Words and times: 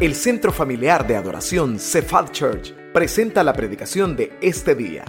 El 0.00 0.14
Centro 0.14 0.52
Familiar 0.52 1.08
de 1.08 1.16
Adoración 1.16 1.80
Cephal 1.80 2.30
Church 2.30 2.72
presenta 2.92 3.42
la 3.42 3.52
predicación 3.52 4.14
de 4.14 4.32
este 4.40 4.76
día. 4.76 5.04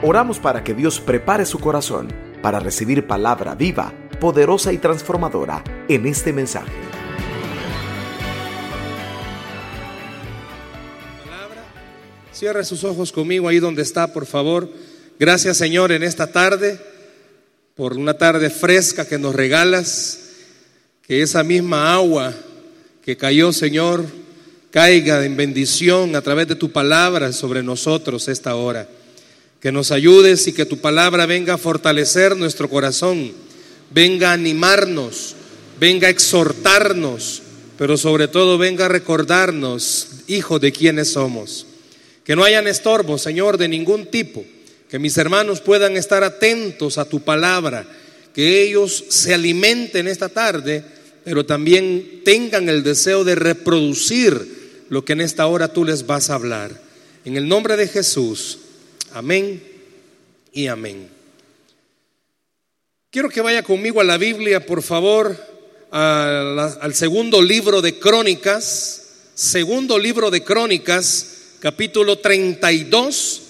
Oramos 0.00 0.38
para 0.38 0.64
que 0.64 0.72
Dios 0.72 0.98
prepare 0.98 1.44
su 1.44 1.58
corazón 1.58 2.08
para 2.40 2.58
recibir 2.58 3.06
palabra 3.06 3.54
viva, 3.54 3.92
poderosa 4.18 4.72
y 4.72 4.78
transformadora 4.78 5.62
en 5.90 6.06
este 6.06 6.32
mensaje. 6.32 6.72
Cierre 12.32 12.64
sus 12.64 12.82
ojos 12.82 13.12
conmigo 13.12 13.48
ahí 13.48 13.58
donde 13.58 13.82
está, 13.82 14.10
por 14.10 14.24
favor. 14.24 14.70
Gracias 15.18 15.58
Señor 15.58 15.92
en 15.92 16.02
esta 16.02 16.32
tarde, 16.32 16.80
por 17.74 17.92
una 17.98 18.14
tarde 18.14 18.48
fresca 18.48 19.06
que 19.06 19.18
nos 19.18 19.34
regalas, 19.34 20.30
que 21.02 21.20
esa 21.20 21.44
misma 21.44 21.92
agua 21.92 22.32
que 23.04 23.16
cayó 23.16 23.52
Señor 23.52 24.04
caiga 24.70 25.24
en 25.24 25.36
bendición 25.36 26.16
a 26.16 26.22
través 26.22 26.48
de 26.48 26.56
tu 26.56 26.72
palabra 26.72 27.32
sobre 27.32 27.62
nosotros 27.62 28.26
esta 28.26 28.56
hora. 28.56 28.88
Que 29.60 29.70
nos 29.70 29.92
ayudes 29.92 30.48
y 30.48 30.52
que 30.52 30.66
tu 30.66 30.78
palabra 30.78 31.26
venga 31.26 31.54
a 31.54 31.58
fortalecer 31.58 32.36
nuestro 32.36 32.68
corazón, 32.68 33.32
venga 33.90 34.30
a 34.30 34.32
animarnos, 34.32 35.36
venga 35.78 36.08
a 36.08 36.10
exhortarnos, 36.10 37.42
pero 37.78 37.96
sobre 37.96 38.26
todo 38.26 38.58
venga 38.58 38.86
a 38.86 38.88
recordarnos, 38.88 40.08
hijo, 40.26 40.58
de 40.58 40.72
quiénes 40.72 41.12
somos. 41.12 41.66
Que 42.24 42.34
no 42.34 42.42
hayan 42.42 42.66
estorbos, 42.66 43.22
Señor, 43.22 43.58
de 43.58 43.68
ningún 43.68 44.06
tipo. 44.06 44.44
Que 44.90 44.98
mis 44.98 45.16
hermanos 45.18 45.60
puedan 45.60 45.96
estar 45.96 46.24
atentos 46.24 46.98
a 46.98 47.04
tu 47.04 47.20
palabra. 47.20 47.86
Que 48.34 48.62
ellos 48.62 49.04
se 49.08 49.34
alimenten 49.34 50.08
esta 50.08 50.28
tarde, 50.28 50.82
pero 51.24 51.46
también 51.46 52.22
tengan 52.24 52.68
el 52.68 52.82
deseo 52.82 53.24
de 53.24 53.34
reproducir 53.34 54.84
lo 54.90 55.04
que 55.04 55.14
en 55.14 55.22
esta 55.22 55.46
hora 55.46 55.72
tú 55.72 55.84
les 55.84 56.06
vas 56.06 56.30
a 56.30 56.34
hablar. 56.34 56.80
En 57.24 57.36
el 57.36 57.48
nombre 57.48 57.76
de 57.76 57.88
Jesús. 57.88 58.58
Amén 59.12 59.62
y 60.52 60.66
amén. 60.66 61.08
Quiero 63.10 63.28
que 63.28 63.40
vaya 63.40 63.62
conmigo 63.62 64.00
a 64.00 64.04
la 64.04 64.18
Biblia, 64.18 64.66
por 64.66 64.82
favor, 64.82 65.36
al 65.90 66.94
segundo 66.94 67.40
libro 67.40 67.80
de 67.80 67.98
Crónicas. 67.98 69.00
Segundo 69.34 69.98
libro 69.98 70.30
de 70.30 70.44
Crónicas 70.44 71.34
capítulo 71.64 72.18
32. 72.18 73.40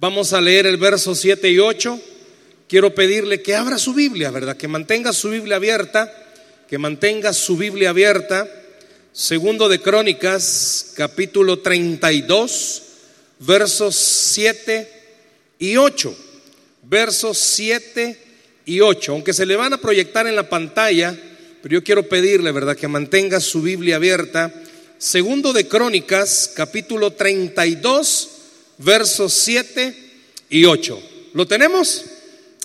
Vamos 0.00 0.32
a 0.32 0.40
leer 0.40 0.66
el 0.66 0.78
verso 0.78 1.14
7 1.14 1.48
y 1.48 1.60
8. 1.60 2.00
Quiero 2.68 2.92
pedirle 2.92 3.40
que 3.40 3.54
abra 3.54 3.78
su 3.78 3.94
Biblia, 3.94 4.32
¿verdad? 4.32 4.56
Que 4.56 4.66
mantenga 4.66 5.12
su 5.12 5.30
Biblia 5.30 5.54
abierta, 5.54 6.12
que 6.68 6.78
mantenga 6.78 7.32
su 7.32 7.56
Biblia 7.56 7.90
abierta. 7.90 8.48
Segundo 9.12 9.68
de 9.68 9.80
Crónicas, 9.80 10.92
capítulo 10.94 11.60
32, 11.60 12.82
versos 13.40 13.96
7 13.96 14.90
y 15.58 15.76
8. 15.76 16.16
Versos 16.82 17.38
7 17.38 18.18
y 18.66 18.80
8. 18.80 19.12
Aunque 19.12 19.32
se 19.32 19.46
le 19.46 19.56
van 19.56 19.72
a 19.72 19.80
proyectar 19.80 20.26
en 20.26 20.36
la 20.36 20.48
pantalla, 20.48 21.18
pero 21.62 21.74
yo 21.74 21.84
quiero 21.84 22.08
pedirle, 22.08 22.52
¿verdad? 22.52 22.76
Que 22.76 22.88
mantenga 22.88 23.40
su 23.40 23.62
Biblia 23.62 23.96
abierta 23.96 24.52
Segundo 24.98 25.52
de 25.52 25.68
Crónicas, 25.68 26.50
capítulo 26.54 27.12
32, 27.12 28.28
versos 28.78 29.30
7 29.34 29.94
y 30.48 30.64
8. 30.64 31.02
¿Lo 31.34 31.46
tenemos? 31.46 32.06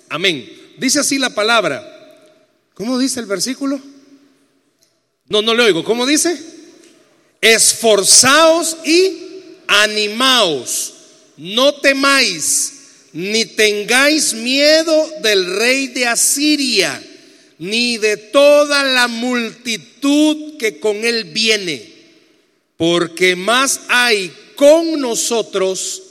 Amén. 0.07 0.49
Dice 0.77 1.01
así 1.01 1.19
la 1.19 1.31
palabra. 1.31 1.85
¿Cómo 2.73 2.97
dice 2.97 3.19
el 3.19 3.25
versículo? 3.25 3.81
No, 5.31 5.41
no 5.41 5.53
le 5.53 5.63
oigo. 5.63 5.83
¿Cómo 5.83 6.05
dice? 6.05 6.39
Esforzaos 7.41 8.77
y 8.85 9.17
animaos. 9.67 10.93
No 11.37 11.73
temáis, 11.73 12.73
ni 13.13 13.45
tengáis 13.45 14.33
miedo 14.33 15.09
del 15.23 15.55
rey 15.55 15.87
de 15.87 16.05
Asiria, 16.05 17.01
ni 17.57 17.97
de 17.97 18.17
toda 18.17 18.83
la 18.83 19.07
multitud 19.07 20.57
que 20.57 20.79
con 20.79 21.03
él 21.03 21.23
viene 21.23 21.91
porque 22.81 23.35
más 23.35 23.81
hay 23.89 24.33
con 24.55 24.99
nosotros 24.99 26.01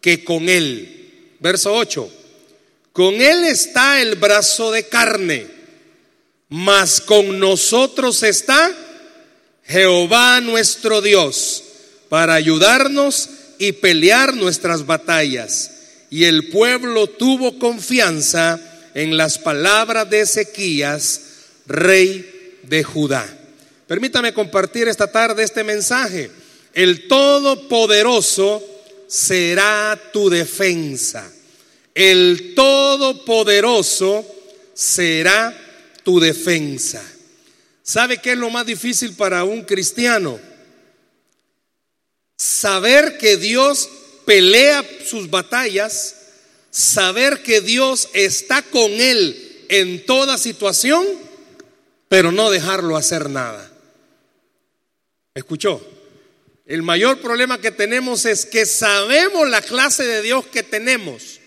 que 0.00 0.24
con 0.24 0.48
Él. 0.48 1.34
Verso 1.38 1.74
8. 1.74 2.10
Con 2.94 3.16
Él 3.16 3.44
está 3.44 4.00
el 4.00 4.14
brazo 4.14 4.70
de 4.70 4.84
carne, 4.84 5.46
mas 6.48 7.00
con 7.00 7.38
nosotros 7.38 8.22
está 8.22 8.74
Jehová 9.64 10.40
nuestro 10.40 11.02
Dios 11.02 11.62
para 12.08 12.34
ayudarnos 12.34 13.28
y 13.58 13.72
pelear 13.72 14.34
nuestras 14.34 14.86
batallas. 14.86 15.72
Y 16.10 16.24
el 16.24 16.48
pueblo 16.48 17.06
tuvo 17.06 17.58
confianza 17.58 18.58
en 18.94 19.16
las 19.16 19.38
palabras 19.38 20.08
de 20.08 20.20
Ezequías, 20.20 21.20
rey 21.66 22.56
de 22.62 22.82
Judá. 22.82 23.26
Permítame 23.86 24.32
compartir 24.32 24.88
esta 24.88 25.10
tarde 25.10 25.42
este 25.42 25.64
mensaje. 25.64 26.30
El 26.72 27.08
Todopoderoso 27.08 28.62
será 29.06 29.98
tu 30.12 30.30
defensa. 30.30 31.30
El 31.94 32.54
Todopoderoso 32.54 34.24
será 34.72 35.67
tu 36.08 36.20
defensa. 36.20 37.04
¿Sabe 37.82 38.16
qué 38.16 38.32
es 38.32 38.38
lo 38.38 38.48
más 38.48 38.64
difícil 38.64 39.12
para 39.12 39.44
un 39.44 39.60
cristiano? 39.64 40.40
Saber 42.34 43.18
que 43.18 43.36
Dios 43.36 43.90
pelea 44.24 44.82
sus 45.04 45.28
batallas, 45.28 46.16
saber 46.70 47.42
que 47.42 47.60
Dios 47.60 48.08
está 48.14 48.62
con 48.62 48.90
él 48.90 49.66
en 49.68 50.06
toda 50.06 50.38
situación, 50.38 51.06
pero 52.08 52.32
no 52.32 52.48
dejarlo 52.48 52.96
hacer 52.96 53.28
nada. 53.28 53.70
¿Escuchó? 55.34 55.86
El 56.64 56.82
mayor 56.82 57.20
problema 57.20 57.60
que 57.60 57.70
tenemos 57.70 58.24
es 58.24 58.46
que 58.46 58.64
sabemos 58.64 59.46
la 59.50 59.60
clase 59.60 60.06
de 60.06 60.22
Dios 60.22 60.46
que 60.46 60.62
tenemos, 60.62 61.38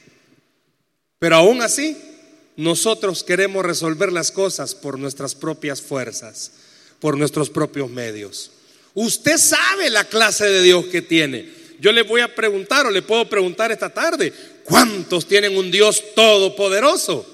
pero 1.18 1.38
aún 1.38 1.64
así 1.64 2.11
nosotros 2.58 3.24
queremos 3.24 3.66
resolver 3.66 4.12
las 4.12 4.32
cosas 4.32 4.76
por 4.76 5.00
nuestras 5.00 5.36
propias 5.36 5.82
fuerzas, 5.82 6.52
por 7.00 7.18
nuestros 7.18 7.50
propios 7.50 7.90
medios. 7.90 8.52
Usted 8.94 9.38
sabe 9.38 9.90
la 9.90 10.04
clase 10.04 10.46
de 10.46 10.62
Dios 10.62 10.86
que 10.86 11.02
tiene. 11.02 11.50
Yo 11.80 11.92
le 11.92 12.04
voy 12.04 12.22
a 12.22 12.36
preguntar 12.36 12.86
o 12.86 12.92
le 12.92 13.02
puedo 13.02 13.28
preguntar 13.28 13.72
esta 13.72 13.90
tarde, 13.90 14.34
¿cuántos 14.64 15.28
tienen 15.28 15.58
un 15.58 15.72
Dios 15.72 16.04
todopoderoso? 16.14 17.26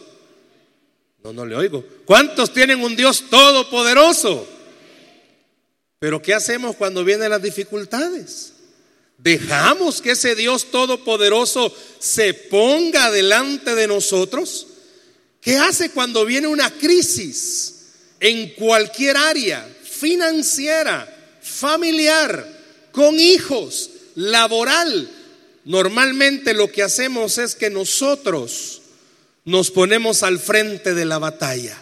No, 1.24 1.34
no 1.34 1.46
le 1.46 1.56
oigo. 1.56 1.84
¿Cuántos 2.06 2.54
tienen 2.54 2.82
un 2.82 2.96
Dios 2.96 3.26
todopoderoso? 3.30 4.48
Pero 6.00 6.22
¿qué 6.22 6.34
hacemos 6.34 6.76
cuando 6.76 7.04
vienen 7.04 7.32
las 7.32 7.42
dificultades? 7.42 8.54
¿Dejamos 9.18 10.02
que 10.02 10.12
ese 10.12 10.36
Dios 10.36 10.70
todopoderoso 10.70 11.74
se 12.00 12.34
ponga 12.36 13.10
delante 13.10 13.74
de 13.74 13.88
nosotros? 13.88 14.68
¿Qué 15.47 15.56
hace 15.56 15.91
cuando 15.91 16.25
viene 16.25 16.46
una 16.46 16.69
crisis 16.69 17.75
en 18.19 18.50
cualquier 18.56 19.16
área, 19.16 19.66
financiera, 19.81 21.08
familiar, 21.41 22.46
con 22.91 23.18
hijos, 23.18 23.91
laboral? 24.16 25.09
Normalmente 25.63 26.53
lo 26.53 26.69
que 26.69 26.84
hacemos 26.84 27.38
es 27.38 27.56
que 27.56 27.69
nosotros 27.69 28.81
nos 29.46 29.72
ponemos 29.72 30.22
al 30.22 30.38
frente 30.38 30.94
de 30.94 31.06
la 31.06 31.18
batalla 31.18 31.81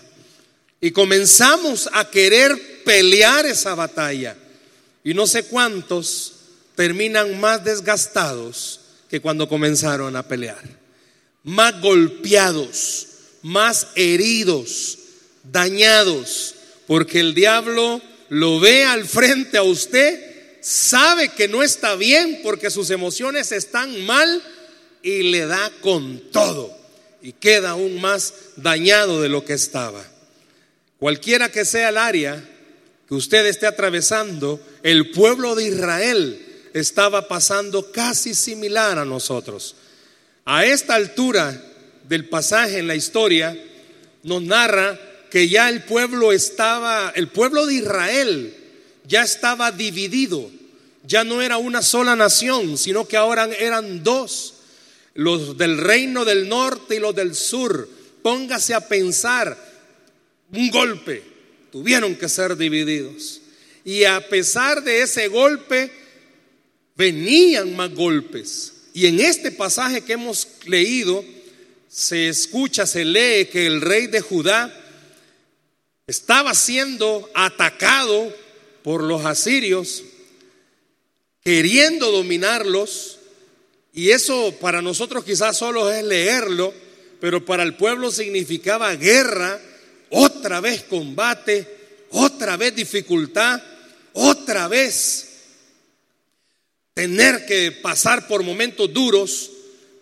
y 0.79 0.91
comenzamos 0.91 1.89
a 1.91 2.07
querer 2.11 2.83
pelear 2.83 3.47
esa 3.47 3.73
batalla. 3.73 4.37
Y 5.03 5.15
no 5.15 5.25
sé 5.25 5.45
cuántos 5.45 6.33
terminan 6.75 7.39
más 7.39 7.63
desgastados 7.63 8.81
que 9.09 9.21
cuando 9.21 9.49
comenzaron 9.49 10.15
a 10.15 10.27
pelear. 10.27 10.61
Más 11.43 11.81
golpeados, 11.81 13.07
más 13.45 13.89
heridos, 13.93 14.97
dañados, 15.43 16.55
porque 16.87 17.19
el 17.19 17.35
diablo 17.35 18.01
lo 18.29 18.59
ve 18.59 18.85
al 18.85 19.05
frente 19.05 19.59
a 19.59 19.61
usted, 19.61 20.57
sabe 20.61 21.29
que 21.29 21.47
no 21.47 21.61
está 21.61 21.95
bien 21.95 22.39
porque 22.41 22.71
sus 22.71 22.89
emociones 22.89 23.51
están 23.51 24.03
mal 24.03 24.41
y 25.03 25.21
le 25.21 25.45
da 25.45 25.71
con 25.81 26.31
todo 26.31 26.75
y 27.21 27.33
queda 27.33 27.71
aún 27.71 28.01
más 28.01 28.33
dañado 28.55 29.21
de 29.21 29.29
lo 29.29 29.45
que 29.45 29.53
estaba. 29.53 30.03
Cualquiera 30.97 31.51
que 31.51 31.65
sea 31.65 31.89
el 31.89 31.99
área, 31.99 32.43
que 33.07 33.13
usted 33.13 33.45
esté 33.45 33.67
atravesando, 33.67 34.59
el 34.81 35.11
pueblo 35.11 35.53
de 35.53 35.65
Israel 35.65 36.43
estaba 36.73 37.27
pasando 37.27 37.91
casi 37.91 38.33
similar 38.33 38.97
a 38.97 39.05
nosotros. 39.05 39.75
A 40.45 40.65
esta 40.65 40.95
altura 40.95 41.73
del 42.07 42.29
pasaje 42.29 42.79
en 42.79 42.87
la 42.87 42.95
historia 42.95 43.57
nos 44.23 44.41
narra 44.41 44.99
que 45.29 45.49
ya 45.49 45.69
el 45.69 45.83
pueblo 45.83 46.31
estaba, 46.31 47.11
el 47.15 47.27
pueblo 47.27 47.65
de 47.65 47.75
Israel 47.75 48.55
ya 49.07 49.23
estaba 49.23 49.71
dividido. 49.71 50.49
Ya 51.07 51.23
no 51.23 51.41
era 51.41 51.57
una 51.57 51.81
sola 51.81 52.15
nación, 52.15 52.77
sino 52.77 53.07
que 53.07 53.17
ahora 53.17 53.49
eran 53.59 54.03
dos. 54.03 54.53
Los 55.13 55.57
del 55.57 55.77
reino 55.77 56.25
del 56.25 56.49
norte 56.49 56.95
y 56.95 56.99
los 56.99 57.15
del 57.15 57.35
sur. 57.35 57.87
Póngase 58.21 58.73
a 58.73 58.87
pensar, 58.87 59.55
un 60.51 60.71
golpe, 60.71 61.21
tuvieron 61.71 62.15
que 62.15 62.27
ser 62.27 62.57
divididos. 62.57 63.41
Y 63.83 64.03
a 64.05 64.27
pesar 64.29 64.83
de 64.83 65.01
ese 65.03 65.27
golpe, 65.27 65.91
venían 66.95 67.75
más 67.75 67.93
golpes. 67.93 68.73
Y 68.93 69.05
en 69.05 69.19
este 69.19 69.51
pasaje 69.51 70.01
que 70.01 70.13
hemos 70.13 70.47
leído, 70.65 71.23
se 71.95 72.27
escucha, 72.27 72.85
se 72.85 73.05
lee 73.05 73.45
que 73.45 73.65
el 73.65 73.79
rey 73.79 74.07
de 74.07 74.19
Judá 74.19 74.69
estaba 76.05 76.53
siendo 76.53 77.29
atacado 77.33 78.35
por 78.83 79.01
los 79.01 79.25
asirios, 79.25 80.03
queriendo 81.41 82.11
dominarlos, 82.11 83.19
y 83.93 84.09
eso 84.09 84.53
para 84.59 84.81
nosotros 84.81 85.23
quizás 85.23 85.55
solo 85.55 85.89
es 85.89 86.03
leerlo, 86.03 86.73
pero 87.21 87.45
para 87.45 87.63
el 87.63 87.75
pueblo 87.75 88.11
significaba 88.11 88.93
guerra, 88.97 89.57
otra 90.09 90.59
vez 90.59 90.83
combate, 90.83 91.65
otra 92.09 92.57
vez 92.57 92.75
dificultad, 92.75 93.63
otra 94.11 94.67
vez 94.67 95.29
tener 96.93 97.45
que 97.45 97.71
pasar 97.71 98.27
por 98.27 98.43
momentos 98.43 98.91
duros, 98.91 99.49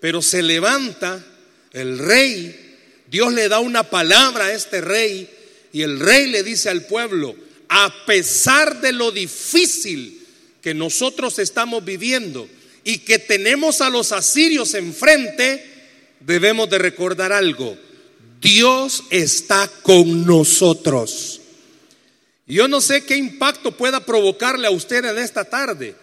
pero 0.02 0.24
se 0.24 0.42
levanta 0.42 1.24
el 1.74 1.98
rey, 1.98 2.78
Dios 3.08 3.34
le 3.34 3.50
da 3.50 3.60
una 3.60 3.90
palabra 3.90 4.46
a 4.46 4.54
este 4.54 4.80
rey 4.80 5.30
y 5.72 5.82
el 5.82 6.00
rey 6.00 6.28
le 6.28 6.44
dice 6.44 6.70
al 6.70 6.86
pueblo, 6.86 7.36
a 7.68 8.06
pesar 8.06 8.80
de 8.82 8.92
lo 8.92 9.12
difícil 9.12 10.22
que 10.62 10.74
nosotros 10.74 11.40
estamos 11.40 11.84
viviendo 11.84 12.48
y 12.84 13.00
que 13.00 13.20
tenemos 13.20 13.82
a 13.82 13.90
los 13.90 14.12
asirios 14.12 14.76
enfrente, 14.76 15.66
debemos 16.20 16.70
de 16.70 16.78
recordar 16.78 17.32
algo. 17.32 17.76
Dios 18.40 19.04
está 19.10 19.70
con 19.82 20.26
nosotros. 20.26 21.42
Yo 22.46 22.68
no 22.68 22.82
sé 22.82 23.04
qué 23.06 23.16
impacto 23.16 23.72
pueda 23.72 24.06
provocarle 24.06 24.68
a 24.68 24.72
usted 24.72 25.06
en 25.06 25.18
esta 25.18 25.46
tarde. 25.46 25.96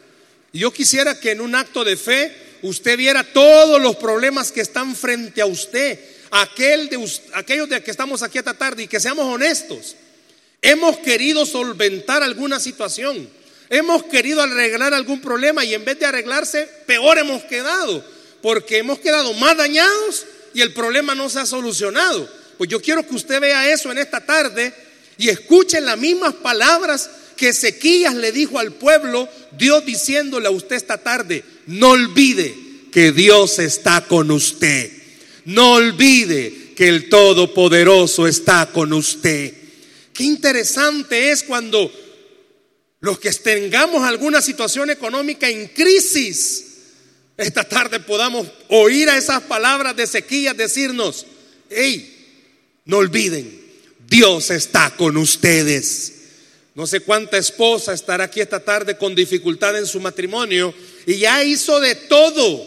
Yo 0.52 0.72
quisiera 0.72 1.20
que 1.20 1.30
en 1.30 1.40
un 1.40 1.54
acto 1.54 1.84
de 1.84 1.96
fe 1.96 2.34
usted 2.62 2.96
viera 2.96 3.24
todos 3.24 3.80
los 3.80 3.96
problemas 3.96 4.52
que 4.52 4.60
están 4.60 4.94
frente 4.94 5.40
a 5.40 5.46
usted, 5.46 5.98
aquel 6.30 6.88
de, 6.88 7.10
aquellos 7.34 7.68
de 7.68 7.82
que 7.82 7.90
estamos 7.90 8.22
aquí 8.22 8.38
esta 8.38 8.54
tarde 8.54 8.84
y 8.84 8.88
que 8.88 9.00
seamos 9.00 9.26
honestos. 9.26 9.96
Hemos 10.62 10.98
querido 10.98 11.46
solventar 11.46 12.22
alguna 12.22 12.60
situación, 12.60 13.28
hemos 13.68 14.04
querido 14.04 14.42
arreglar 14.42 14.92
algún 14.92 15.20
problema 15.20 15.64
y 15.64 15.74
en 15.74 15.84
vez 15.84 15.98
de 15.98 16.06
arreglarse, 16.06 16.68
peor 16.86 17.18
hemos 17.18 17.44
quedado, 17.44 18.04
porque 18.42 18.78
hemos 18.78 18.98
quedado 18.98 19.32
más 19.34 19.56
dañados 19.56 20.26
y 20.52 20.60
el 20.60 20.72
problema 20.72 21.14
no 21.14 21.28
se 21.28 21.40
ha 21.40 21.46
solucionado. 21.46 22.28
Pues 22.58 22.68
yo 22.68 22.80
quiero 22.80 23.06
que 23.06 23.14
usted 23.14 23.40
vea 23.40 23.72
eso 23.72 23.90
en 23.90 23.98
esta 23.98 24.24
tarde 24.24 24.74
y 25.16 25.30
escuche 25.30 25.80
las 25.80 25.96
mismas 25.96 26.34
palabras 26.34 27.08
que 27.40 27.48
Ezequías 27.48 28.14
le 28.14 28.32
dijo 28.32 28.58
al 28.58 28.72
pueblo, 28.72 29.26
Dios 29.52 29.86
diciéndole 29.86 30.48
a 30.48 30.50
usted 30.50 30.76
esta 30.76 30.98
tarde, 30.98 31.42
no 31.70 31.90
olvide 31.90 32.52
que 32.90 33.12
Dios 33.12 33.60
está 33.60 34.04
con 34.06 34.32
usted. 34.32 34.90
No 35.44 35.74
olvide 35.74 36.74
que 36.74 36.88
el 36.88 37.08
Todopoderoso 37.08 38.26
está 38.26 38.70
con 38.72 38.92
usted. 38.92 39.54
Qué 40.12 40.24
interesante 40.24 41.30
es 41.30 41.44
cuando 41.44 41.92
los 42.98 43.20
que 43.20 43.30
tengamos 43.32 44.02
alguna 44.02 44.42
situación 44.42 44.90
económica 44.90 45.48
en 45.48 45.68
crisis, 45.68 46.64
esta 47.36 47.62
tarde 47.62 48.00
podamos 48.00 48.48
oír 48.68 49.08
a 49.08 49.16
esas 49.16 49.42
palabras 49.42 49.94
de 49.94 50.02
Ezequías 50.02 50.56
decirnos, 50.56 51.24
hey, 51.70 52.82
no 52.84 52.96
olviden, 52.96 53.60
Dios 54.08 54.50
está 54.50 54.90
con 54.96 55.16
ustedes. 55.16 56.14
No 56.74 56.86
sé 56.86 57.00
cuánta 57.00 57.36
esposa 57.36 57.92
estará 57.92 58.24
aquí 58.24 58.40
esta 58.40 58.60
tarde 58.60 58.96
con 58.96 59.14
dificultad 59.14 59.76
en 59.76 59.86
su 59.86 60.00
matrimonio 60.00 60.72
y 61.06 61.18
ya 61.18 61.42
hizo 61.42 61.80
de 61.80 61.94
todo. 61.94 62.64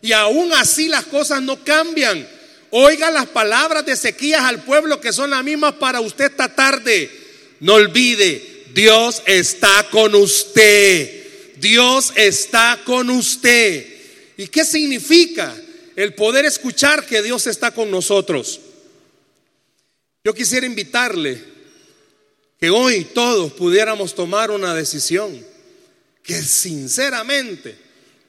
Y 0.00 0.12
aún 0.12 0.52
así 0.52 0.88
las 0.88 1.04
cosas 1.06 1.42
no 1.42 1.62
cambian. 1.64 2.28
Oiga 2.70 3.10
las 3.10 3.26
palabras 3.26 3.84
de 3.84 3.96
sequías 3.96 4.42
al 4.42 4.62
pueblo 4.62 5.00
que 5.00 5.12
son 5.12 5.30
las 5.30 5.44
mismas 5.44 5.74
para 5.74 6.00
usted 6.00 6.26
esta 6.26 6.54
tarde. 6.54 7.10
No 7.60 7.74
olvide, 7.74 8.64
Dios 8.72 9.22
está 9.26 9.86
con 9.90 10.14
usted. 10.14 11.22
Dios 11.56 12.12
está 12.16 12.80
con 12.84 13.10
usted. 13.10 13.86
¿Y 14.36 14.46
qué 14.48 14.64
significa 14.64 15.54
el 15.94 16.14
poder 16.14 16.44
escuchar 16.44 17.06
que 17.06 17.22
Dios 17.22 17.46
está 17.46 17.72
con 17.72 17.90
nosotros? 17.90 18.60
Yo 20.24 20.32
quisiera 20.32 20.66
invitarle 20.66 21.51
que 22.62 22.70
hoy 22.70 23.06
todos 23.06 23.54
pudiéramos 23.54 24.14
tomar 24.14 24.52
una 24.52 24.72
decisión, 24.72 25.36
que 26.22 26.40
sinceramente, 26.40 27.76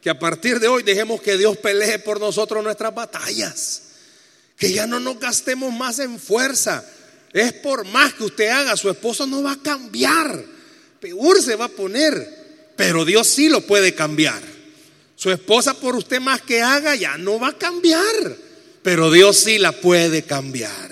que 0.02 0.10
a 0.10 0.18
partir 0.18 0.60
de 0.60 0.68
hoy 0.68 0.82
dejemos 0.82 1.22
que 1.22 1.38
Dios 1.38 1.56
pelee 1.58 2.00
por 2.00 2.20
nosotros 2.20 2.64
nuestras 2.64 2.96
batallas 2.96 3.84
que 4.58 4.74
ya 4.74 4.88
no 4.88 5.00
nos 5.00 5.20
gastemos 5.20 5.72
más 5.72 6.00
en 6.00 6.20
fuerza. 6.20 6.84
Es 7.32 7.54
por 7.54 7.86
más 7.86 8.16
que 8.16 8.24
usted 8.24 8.48
haga, 8.48 8.76
su 8.76 8.90
esposo 8.90 9.28
no 9.28 9.44
va 9.44 9.52
a 9.52 9.62
cambiar. 9.62 10.44
Peor 11.00 11.40
se 11.40 11.56
va 11.56 11.66
a 11.66 11.70
poner. 11.70 12.72
Pero 12.76 13.06
Dios 13.06 13.28
sí 13.28 13.50
lo 13.50 13.62
puede 13.62 13.94
cambiar. 13.94 14.42
Su 15.16 15.30
esposa 15.30 15.76
por 15.76 15.96
usted 15.96 16.20
más 16.20 16.42
que 16.42 16.60
haga 16.60 16.96
ya 16.96 17.20
no 17.20 17.40
va 17.40 17.50
a 17.50 17.58
cambiar. 17.58 18.36
Pero 18.82 19.12
Dios 19.12 19.38
sí 19.38 19.60
la 19.60 19.74
puede 19.74 20.24
cambiar. 20.24 20.83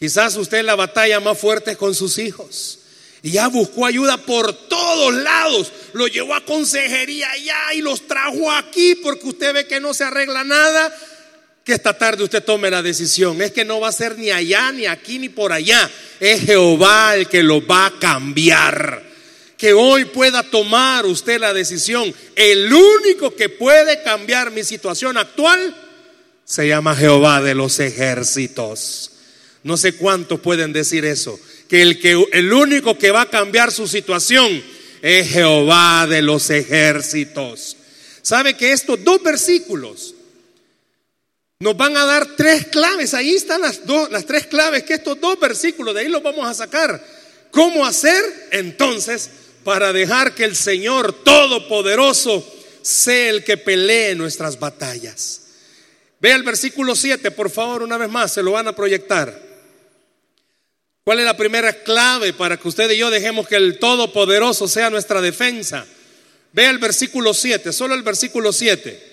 Quizás 0.00 0.34
usted 0.36 0.64
la 0.64 0.74
batalla 0.74 1.20
más 1.20 1.38
fuerte 1.38 1.76
con 1.76 1.94
sus 1.94 2.18
hijos. 2.18 2.78
Y 3.22 3.32
ya 3.32 3.48
buscó 3.48 3.84
ayuda 3.84 4.16
por 4.16 4.52
todos 4.52 5.14
lados. 5.14 5.70
Lo 5.92 6.08
llevó 6.08 6.34
a 6.34 6.44
consejería 6.44 7.30
allá 7.30 7.74
y 7.74 7.82
los 7.82 8.08
trajo 8.08 8.50
aquí 8.50 8.94
porque 8.96 9.28
usted 9.28 9.52
ve 9.52 9.66
que 9.66 9.78
no 9.78 9.92
se 9.92 10.04
arregla 10.04 10.42
nada 10.42 10.92
que 11.64 11.74
esta 11.74 11.96
tarde 11.96 12.24
usted 12.24 12.42
tome 12.42 12.70
la 12.70 12.82
decisión. 12.82 13.40
Es 13.42 13.52
que 13.52 13.64
no 13.64 13.80
va 13.80 13.88
a 13.88 13.92
ser 13.92 14.18
ni 14.18 14.30
allá, 14.30 14.72
ni 14.72 14.86
aquí, 14.86 15.18
ni 15.18 15.28
por 15.28 15.52
allá. 15.52 15.90
Es 16.18 16.40
Jehová 16.42 17.14
el 17.14 17.28
que 17.28 17.42
lo 17.42 17.64
va 17.66 17.86
a 17.86 17.98
cambiar. 17.98 19.02
Que 19.58 19.74
hoy 19.74 20.06
pueda 20.06 20.42
tomar 20.42 21.04
usted 21.04 21.38
la 21.38 21.52
decisión. 21.52 22.14
El 22.34 22.72
único 22.72 23.36
que 23.36 23.50
puede 23.50 24.02
cambiar 24.02 24.50
mi 24.50 24.64
situación 24.64 25.18
actual 25.18 25.76
se 26.44 26.66
llama 26.66 26.96
Jehová 26.96 27.42
de 27.42 27.54
los 27.54 27.78
ejércitos. 27.78 29.12
No 29.62 29.76
sé 29.76 29.94
cuántos 29.94 30.40
pueden 30.40 30.72
decir 30.72 31.04
eso. 31.04 31.38
Que 31.68 31.82
el, 31.82 32.00
que 32.00 32.22
el 32.32 32.52
único 32.52 32.98
que 32.98 33.10
va 33.10 33.22
a 33.22 33.30
cambiar 33.30 33.70
su 33.70 33.86
situación 33.86 34.62
es 35.02 35.28
Jehová 35.28 36.06
de 36.08 36.22
los 36.22 36.50
ejércitos. 36.50 37.76
¿Sabe 38.22 38.54
que 38.54 38.72
estos 38.72 39.02
dos 39.04 39.22
versículos 39.22 40.14
nos 41.60 41.76
van 41.76 41.94
a 41.94 42.06
dar 42.06 42.36
tres 42.36 42.68
claves. 42.68 43.12
Ahí 43.12 43.34
están 43.34 43.60
las, 43.60 43.86
dos, 43.86 44.10
las 44.10 44.24
tres 44.24 44.46
claves 44.46 44.82
que 44.82 44.94
estos 44.94 45.20
dos 45.20 45.38
versículos, 45.38 45.94
de 45.94 46.00
ahí 46.00 46.08
los 46.08 46.22
vamos 46.22 46.48
a 46.48 46.54
sacar. 46.54 47.04
¿Cómo 47.50 47.84
hacer 47.84 48.48
entonces 48.50 49.28
para 49.62 49.92
dejar 49.92 50.34
que 50.34 50.44
el 50.44 50.56
Señor 50.56 51.12
Todopoderoso 51.22 52.46
sea 52.80 53.28
el 53.28 53.44
que 53.44 53.58
pelee 53.58 54.14
nuestras 54.14 54.58
batallas? 54.58 55.42
Vea 56.18 56.36
el 56.36 56.44
versículo 56.44 56.96
7, 56.96 57.30
por 57.30 57.50
favor, 57.50 57.82
una 57.82 57.98
vez 57.98 58.08
más, 58.08 58.32
se 58.32 58.42
lo 58.42 58.52
van 58.52 58.68
a 58.68 58.74
proyectar. 58.74 59.49
¿Cuál 61.04 61.20
es 61.20 61.24
la 61.24 61.36
primera 61.36 61.72
clave 61.82 62.32
para 62.32 62.58
que 62.58 62.68
usted 62.68 62.90
y 62.90 62.98
yo 62.98 63.10
dejemos 63.10 63.48
que 63.48 63.56
el 63.56 63.78
Todopoderoso 63.78 64.68
sea 64.68 64.90
nuestra 64.90 65.20
defensa? 65.20 65.86
Vea 66.52 66.70
el 66.70 66.78
versículo 66.78 67.32
7, 67.32 67.72
solo 67.72 67.94
el 67.94 68.02
versículo 68.02 68.52
7. 68.52 69.08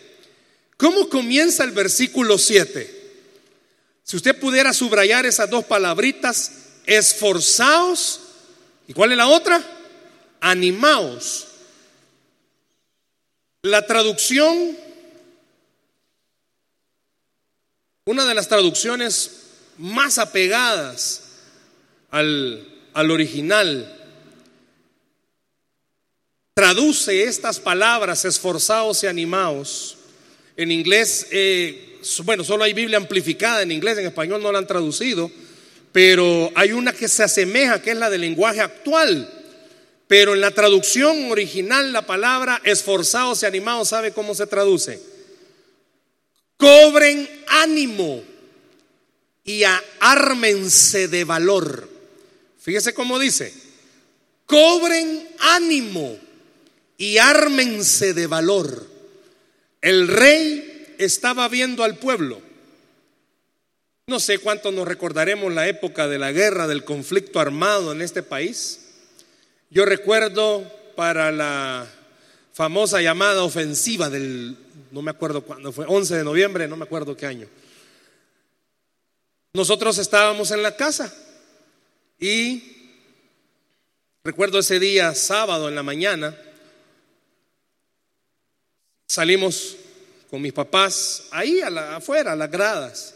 ¿Cómo 0.76 1.08
comienza 1.10 1.64
el 1.64 1.72
versículo 1.72 2.38
7? 2.38 2.96
Si 4.04 4.16
usted 4.16 4.40
pudiera 4.40 4.74
subrayar 4.74 5.26
esas 5.26 5.50
dos 5.50 5.66
palabritas, 5.66 6.52
esforzaos. 6.86 8.22
¿Y 8.88 8.94
cuál 8.94 9.12
es 9.12 9.18
la 9.18 9.28
otra? 9.28 9.62
Animaos. 10.40 11.48
La 13.64 13.86
traducción, 13.86 14.78
una 18.06 18.26
de 18.26 18.34
las 18.34 18.48
traducciones 18.48 19.32
más 19.78 20.18
apegadas 20.18 21.27
al, 22.10 22.68
al 22.94 23.12
original, 23.12 23.94
traduce 26.54 27.24
estas 27.24 27.60
palabras, 27.60 28.26
esforzaos 28.26 29.04
y 29.04 29.08
animaos 29.08 29.98
en 30.58 30.72
inglés, 30.72 31.28
eh, 31.30 32.00
bueno, 32.24 32.44
solo 32.44 32.64
hay 32.64 32.74
Biblia 32.74 32.98
amplificada 32.98 33.62
en 33.62 33.72
inglés, 33.72 34.00
en 34.00 34.08
español 34.08 34.42
no 34.42 34.52
la 34.52 34.58
han 34.58 34.66
traducido, 34.66 35.32
pero 35.92 36.52
hay 36.56 36.72
una 36.72 36.94
que 36.94 37.08
se 37.08 37.24
asemeja, 37.24 37.82
que 37.82 37.92
es 37.92 37.98
la 37.98 38.10
del 38.10 38.22
lenguaje 38.22 38.62
actual, 38.62 39.34
Pero 40.08 40.34
en 40.34 40.40
la 40.40 40.52
traducción 40.52 41.32
original 41.32 41.92
la 41.92 42.04
palabra 42.04 42.62
esforzados 42.64 43.44
y 43.44 43.46
animados, 43.46 43.90
¿sabe 43.90 44.14
cómo 44.14 44.34
se 44.34 44.48
traduce? 44.48 45.02
Cobren 46.56 47.30
ánimo 47.48 48.24
y 49.44 49.64
ármense 50.00 51.10
de 51.10 51.26
valor. 51.26 51.97
Fíjese 52.68 52.94
cómo 52.94 53.18
dice, 53.18 53.54
cobren 54.46 55.26
ánimo 55.40 56.18
y 56.98 57.18
ármense 57.18 58.14
de 58.14 58.28
valor. 58.28 58.86
El 59.80 60.10
rey 60.10 60.96
estaba 60.98 61.48
viendo 61.48 61.86
al 61.86 61.98
pueblo. 61.98 62.42
No 64.08 64.20
sé 64.20 64.40
cuánto 64.40 64.74
nos 64.74 64.86
recordaremos 64.86 65.54
la 65.54 65.70
época 65.70 66.10
de 66.10 66.20
la 66.20 66.34
guerra, 66.34 66.68
del 66.68 66.84
conflicto 66.84 67.40
armado 67.40 67.94
en 67.94 68.02
este 68.02 68.22
país. 68.22 68.82
Yo 69.70 69.86
recuerdo 69.86 70.70
para 70.98 71.32
la 71.32 71.88
famosa 72.52 73.02
llamada 73.02 73.44
ofensiva 73.44 74.10
del, 74.10 74.58
no 74.92 75.02
me 75.02 75.12
acuerdo 75.12 75.42
cuándo 75.44 75.72
fue, 75.72 75.86
11 75.88 76.18
de 76.18 76.24
noviembre, 76.26 76.68
no 76.68 76.76
me 76.76 76.84
acuerdo 76.84 77.16
qué 77.16 77.28
año. 77.28 77.48
Nosotros 79.54 79.98
estábamos 80.00 80.52
en 80.52 80.64
la 80.64 80.76
casa 80.76 81.14
y 82.20 82.64
recuerdo 84.24 84.60
ese 84.60 84.80
día, 84.80 85.14
sábado 85.16 85.70
en 85.70 85.76
la 85.76 85.84
mañana, 85.84 86.36
Salimos 89.08 89.78
con 90.30 90.42
mis 90.42 90.52
papás 90.52 91.24
ahí 91.32 91.62
afuera, 91.62 92.34
a 92.34 92.36
las 92.36 92.52
gradas. 92.52 93.16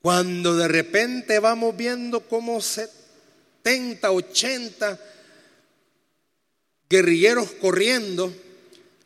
Cuando 0.00 0.56
de 0.56 0.68
repente 0.68 1.40
vamos 1.40 1.76
viendo 1.76 2.20
como 2.20 2.60
70, 2.60 4.10
80 4.10 5.00
guerrilleros 6.88 7.50
corriendo 7.52 8.32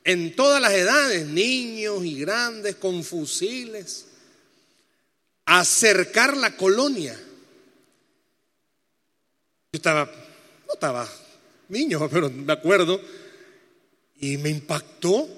en 0.05 0.37
todas 0.37 0.61
las 0.61 0.73
edades, 0.75 1.27
niños 1.27 2.05
y 2.05 2.21
grandes, 2.21 2.77
con 2.77 3.03
fusiles, 3.03 4.07
acercar 5.47 6.37
la 6.37 6.57
colonia. 6.57 7.19
Estaba, 9.77 10.05
no 10.05 10.75
estaba 10.75 11.09
niño, 11.69 12.09
pero 12.11 12.31
me 12.31 12.53
acuerdo, 12.53 13.01
y 14.21 14.37
me 14.39 14.51
impactó 14.51 15.29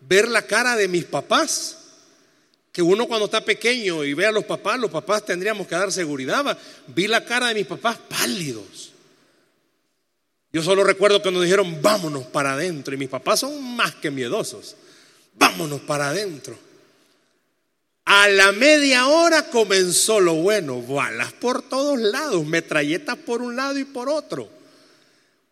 ver 0.00 0.28
la 0.28 0.42
cara 0.42 0.76
de 0.76 0.88
mis 0.88 1.04
papás. 1.04 1.78
Que 2.72 2.82
uno 2.82 3.06
cuando 3.06 3.26
está 3.26 3.44
pequeño 3.44 4.02
y 4.02 4.14
ve 4.14 4.26
a 4.26 4.32
los 4.32 4.44
papás, 4.44 4.80
los 4.80 4.90
papás 4.90 5.24
tendríamos 5.24 5.68
que 5.68 5.76
dar 5.76 5.92
seguridad. 5.92 6.58
Vi 6.88 7.06
la 7.06 7.24
cara 7.24 7.46
de 7.48 7.54
mis 7.54 7.66
papás 7.66 7.98
pálidos. 8.08 8.90
Yo 10.52 10.60
solo 10.60 10.82
recuerdo 10.82 11.22
que 11.22 11.30
nos 11.30 11.44
dijeron, 11.44 11.80
vámonos 11.80 12.24
para 12.24 12.54
adentro. 12.54 12.92
Y 12.92 12.98
mis 12.98 13.08
papás 13.08 13.40
son 13.40 13.76
más 13.76 13.94
que 13.94 14.10
miedosos. 14.10 14.74
Vámonos 15.34 15.82
para 15.82 16.08
adentro. 16.08 16.58
A 18.04 18.28
la 18.28 18.52
media 18.52 19.06
hora 19.06 19.50
comenzó 19.50 20.20
lo 20.20 20.34
bueno. 20.34 20.82
Balas 20.82 21.32
por 21.32 21.62
todos 21.62 21.98
lados, 21.98 22.46
metralletas 22.46 23.16
por 23.16 23.42
un 23.42 23.56
lado 23.56 23.78
y 23.78 23.84
por 23.84 24.08
otro. 24.08 24.48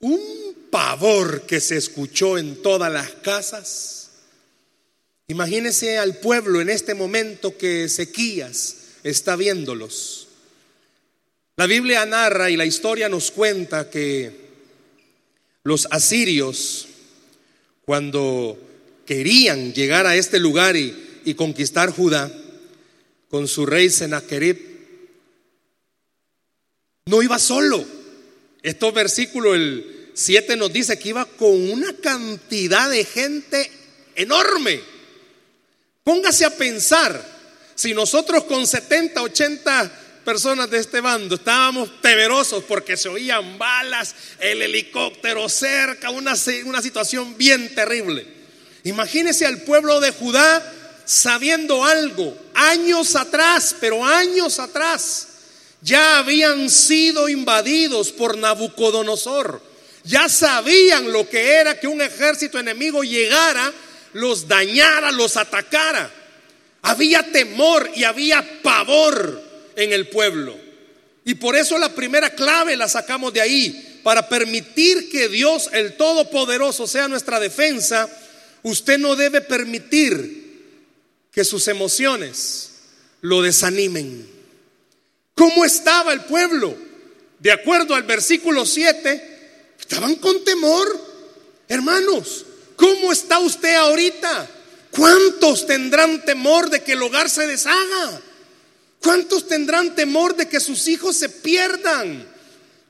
Un 0.01 0.69
pavor 0.71 1.43
que 1.43 1.61
se 1.61 1.77
escuchó 1.77 2.37
en 2.39 2.61
todas 2.63 2.93
las 2.93 3.11
casas 3.11 4.03
Imagínese 5.33 5.97
al 5.97 6.19
pueblo 6.19 6.61
en 6.61 6.69
este 6.69 6.95
momento 6.95 7.57
que 7.57 7.85
Ezequías 7.85 8.77
está 9.03 9.35
viéndolos. 9.35 10.29
La 11.57 11.67
Biblia 11.67 12.05
narra 12.05 12.51
y 12.51 12.57
la 12.59 12.67
historia 12.67 13.09
nos 13.09 13.31
cuenta 13.31 13.89
que 13.89 14.31
los 15.65 15.89
asirios, 15.91 16.87
cuando 17.87 18.59
querían 19.07 19.73
llegar 19.73 20.07
a 20.07 20.17
este 20.17 20.39
lugar 20.39 20.77
y, 20.77 21.33
conquistar 21.35 21.91
Judá, 21.91 22.31
con 23.33 23.49
su 23.49 23.65
rey 23.65 23.89
Sennacherib, 23.89 24.59
no 27.07 27.23
iba 27.23 27.39
solo. 27.39 27.83
Estos 28.63 28.93
versículos, 28.93 29.57
el 29.57 30.11
7 30.13 30.55
nos 30.57 30.71
dice 30.71 30.99
que 30.99 31.09
iba 31.09 31.25
con 31.25 31.71
una 31.71 31.95
cantidad 31.95 32.91
de 32.91 33.07
gente 33.07 33.73
enorme. 34.17 34.83
Póngase 36.05 36.45
a 36.45 36.51
pensar, 36.51 37.25
si 37.75 37.95
nosotros 37.95 38.45
con 38.45 38.67
70, 38.67 39.23
80 39.23 40.21
personas 40.27 40.69
de 40.69 40.81
este 40.81 41.01
bando 41.01 41.37
estábamos 41.37 42.03
temerosos 42.03 42.63
porque 42.65 42.99
se 42.99 43.09
oían 43.09 43.57
balas, 43.57 44.15
el 44.41 44.61
helicóptero 44.61 45.49
cerca, 45.49 46.11
una, 46.11 46.35
una 46.67 46.83
situación 46.83 47.35
bien 47.39 47.75
terrible. 47.75 48.27
Imagínese 48.85 49.47
al 49.47 49.63
pueblo 49.63 50.01
de 50.01 50.11
Judá 50.11 50.82
sabiendo 51.05 51.85
algo, 51.85 52.37
años 52.55 53.17
atrás, 53.17 53.75
pero 53.81 54.05
años 54.05 54.59
atrás, 54.59 55.29
ya 55.81 56.19
habían 56.19 56.71
sido 56.71 57.29
invadidos 57.29 58.13
por 58.13 58.39
Nabucodonosor. 58.39 59.61
Ya 60.05 60.29
sabían 60.29 61.13
lo 61.13 61.29
que 61.29 61.55
era 61.55 61.79
que 61.79 61.87
un 61.87 62.01
ejército 62.01 62.59
enemigo 62.59 63.03
llegara 63.03 63.73
los 64.13 64.47
dañara, 64.49 65.11
los 65.11 65.37
atacara. 65.37 66.11
Había 66.83 67.31
temor 67.31 67.91
y 67.95 68.05
había 68.05 68.63
pavor 68.63 69.43
en 69.77 69.93
el 69.93 70.09
pueblo. 70.09 70.57
Y 71.25 71.35
por 71.35 71.57
eso 71.57 71.79
la 71.79 71.95
primera 71.95 72.31
clave 72.31 72.77
la 72.77 72.89
sacamos 72.89 73.33
de 73.33 73.41
ahí, 73.41 74.01
para 74.03 74.29
permitir 74.29 75.09
que 75.09 75.29
Dios 75.29 75.71
el 75.73 75.97
Todopoderoso 75.97 76.89
sea 76.89 77.07
nuestra 77.07 77.39
defensa, 77.39 78.09
usted 78.63 78.99
no 78.99 79.15
debe 79.15 79.41
permitir 79.41 80.42
que 81.33 81.45
sus 81.45 81.67
emociones 81.67 82.71
lo 83.23 83.43
desanimen. 83.43 84.31
¿Cómo 85.35 85.65
estaba 85.65 86.13
el 86.13 86.21
pueblo? 86.27 86.77
De 87.41 87.51
acuerdo 87.51 87.95
al 87.95 88.05
versículo 88.05 88.65
7, 88.65 89.73
estaban 89.81 90.15
con 90.17 90.45
temor. 90.45 91.11
Hermanos, 91.69 92.45
¿Cómo 92.83 93.13
está 93.13 93.39
usted 93.39 93.75
ahorita? 93.77 94.51
¿Cuántos 94.91 95.67
tendrán 95.69 96.25
temor 96.25 96.69
de 96.69 96.83
que 96.83 96.95
el 96.95 97.03
hogar 97.03 97.31
se 97.31 97.47
deshaga? 97.47 98.21
¿Cuántos 99.01 99.47
tendrán 99.47 99.95
temor 99.95 100.35
de 100.35 100.49
que 100.49 100.59
sus 100.59 100.89
hijos 100.89 101.17
se 101.17 101.29
pierdan? 101.29 102.29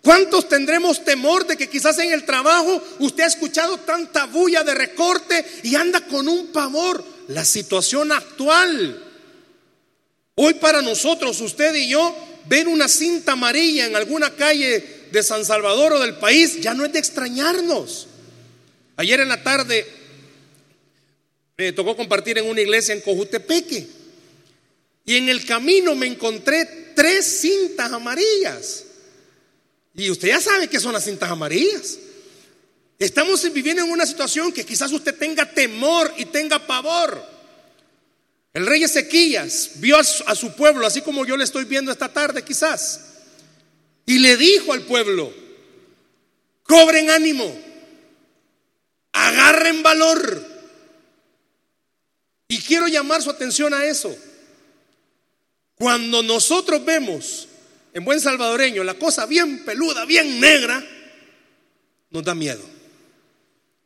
¿Cuántos 0.02 0.49
tendremos 0.49 1.04
temor 1.04 1.46
de 1.46 1.58
que 1.58 1.68
quizás 1.68 1.99
en 1.99 2.11
el 2.11 2.25
trabajo 2.25 2.82
usted 3.00 3.25
ha 3.25 3.26
escuchado 3.26 3.76
tanta 3.80 4.25
bulla 4.25 4.64
de 4.64 4.75
recorte 4.75 5.44
y 5.62 5.75
anda 5.75 6.00
con 6.06 6.26
un 6.26 6.46
pavor? 6.49 7.04
La 7.32 7.44
situación 7.44 8.12
actual. 8.12 9.02
Hoy 10.34 10.54
para 10.54 10.82
nosotros, 10.82 11.40
usted 11.40 11.74
y 11.74 11.88
yo, 11.88 12.14
ver 12.46 12.68
una 12.68 12.88
cinta 12.88 13.32
amarilla 13.32 13.86
en 13.86 13.96
alguna 13.96 14.34
calle 14.34 14.84
de 15.10 15.22
San 15.22 15.44
Salvador 15.44 15.94
o 15.94 16.00
del 16.00 16.16
país 16.16 16.60
ya 16.60 16.74
no 16.74 16.84
es 16.84 16.92
de 16.92 16.98
extrañarnos. 16.98 18.08
Ayer 18.96 19.20
en 19.20 19.28
la 19.28 19.42
tarde 19.42 19.86
me 21.56 21.72
tocó 21.72 21.96
compartir 21.96 22.38
en 22.38 22.48
una 22.48 22.60
iglesia 22.60 22.94
en 22.94 23.00
Cojutepeque. 23.00 23.86
Y 25.04 25.16
en 25.16 25.28
el 25.28 25.44
camino 25.44 25.94
me 25.94 26.06
encontré 26.06 26.92
tres 26.94 27.40
cintas 27.40 27.92
amarillas. 27.92 28.84
Y 29.94 30.10
usted 30.10 30.28
ya 30.28 30.40
sabe 30.40 30.68
qué 30.68 30.80
son 30.80 30.92
las 30.92 31.04
cintas 31.04 31.30
amarillas. 31.30 31.98
Estamos 33.04 33.52
viviendo 33.52 33.82
en 33.82 33.90
una 33.90 34.06
situación 34.06 34.52
que 34.52 34.64
quizás 34.64 34.92
usted 34.92 35.16
tenga 35.16 35.44
temor 35.50 36.12
y 36.18 36.26
tenga 36.26 36.66
pavor. 36.66 37.23
El 38.52 38.66
rey 38.66 38.85
Ezequías 38.85 39.73
vio 39.76 39.97
a 39.99 40.04
su, 40.04 40.23
a 40.26 40.35
su 40.35 40.54
pueblo, 40.54 40.87
así 40.87 41.00
como 41.00 41.25
yo 41.25 41.37
le 41.37 41.44
estoy 41.44 41.64
viendo 41.64 41.90
esta 41.90 42.12
tarde 42.12 42.44
quizás, 42.44 43.00
y 44.06 44.18
le 44.18 44.37
dijo 44.37 44.73
al 44.73 44.82
pueblo, 44.82 45.32
cobren 46.64 47.11
ánimo 47.11 47.73
agarren 49.12 49.82
valor. 49.82 50.52
Y 52.49 52.59
quiero 52.61 52.88
llamar 52.88 53.23
su 53.23 53.30
atención 53.30 53.73
a 53.73 53.85
eso. 53.85 54.14
Cuando 55.75 56.23
nosotros 56.23 56.85
vemos 56.85 57.49
en 57.92 58.04
buen 58.04 58.21
salvadoreño 58.21 58.85
la 58.85 58.94
cosa 58.94 59.26
bien 59.26 59.64
peluda, 59.64 60.04
bien 60.04 60.40
negra, 60.40 60.85
nos 62.11 62.25
da 62.25 62.35
miedo. 62.35 62.81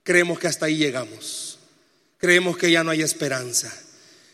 Creemos 0.07 0.39
que 0.39 0.47
hasta 0.47 0.67
ahí 0.67 0.77
llegamos. 0.77 1.59
Creemos 2.17 2.57
que 2.57 2.71
ya 2.71 2.85
no 2.85 2.93
hay 2.93 3.03
esperanza. 3.03 3.77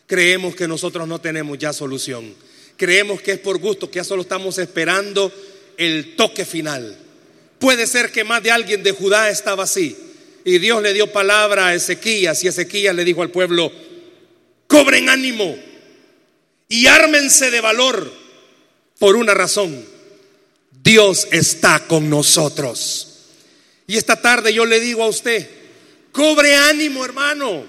Creemos 0.06 0.54
que 0.54 0.68
nosotros 0.68 1.08
no 1.08 1.18
tenemos 1.18 1.56
ya 1.56 1.72
solución. 1.72 2.34
Creemos 2.76 3.22
que 3.22 3.32
es 3.32 3.38
por 3.38 3.56
gusto, 3.56 3.90
que 3.90 3.96
ya 3.96 4.04
solo 4.04 4.20
estamos 4.20 4.58
esperando 4.58 5.32
el 5.78 6.14
toque 6.14 6.44
final. 6.44 6.94
Puede 7.58 7.86
ser 7.86 8.12
que 8.12 8.22
más 8.22 8.42
de 8.42 8.50
alguien 8.50 8.82
de 8.82 8.92
Judá 8.92 9.30
estaba 9.30 9.64
así 9.64 9.96
y 10.44 10.58
Dios 10.58 10.82
le 10.82 10.92
dio 10.92 11.10
palabra 11.10 11.68
a 11.68 11.74
Ezequías 11.74 12.44
y 12.44 12.48
Ezequías 12.48 12.94
le 12.94 13.06
dijo 13.06 13.22
al 13.22 13.30
pueblo, 13.30 13.72
cobren 14.66 15.08
ánimo 15.08 15.56
y 16.68 16.86
ármense 16.86 17.50
de 17.50 17.62
valor 17.62 18.12
por 18.98 19.16
una 19.16 19.32
razón. 19.32 19.82
Dios 20.82 21.28
está 21.30 21.86
con 21.86 22.10
nosotros. 22.10 23.08
Y 23.86 23.96
esta 23.96 24.20
tarde 24.20 24.52
yo 24.52 24.66
le 24.66 24.80
digo 24.80 25.02
a 25.02 25.08
usted, 25.08 25.61
cobre 26.12 26.54
ánimo 26.54 27.04
hermano, 27.04 27.64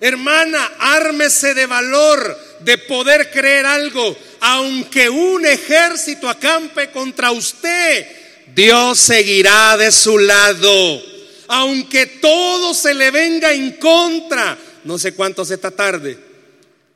hermana, 0.00 0.72
ármese 0.78 1.54
de 1.54 1.66
valor 1.66 2.38
de 2.60 2.78
poder 2.78 3.30
creer 3.30 3.66
algo, 3.66 4.16
aunque 4.40 5.08
un 5.08 5.46
ejército 5.46 6.28
acampe 6.28 6.90
contra 6.90 7.30
usted, 7.30 8.06
Dios 8.54 8.98
seguirá 8.98 9.76
de 9.76 9.92
su 9.92 10.18
lado. 10.18 11.12
Aunque 11.48 12.06
todo 12.06 12.72
se 12.72 12.94
le 12.94 13.10
venga 13.10 13.52
en 13.52 13.72
contra, 13.72 14.56
no 14.84 14.98
sé 14.98 15.12
cuántos 15.14 15.50
esta 15.50 15.70
tarde, 15.70 16.18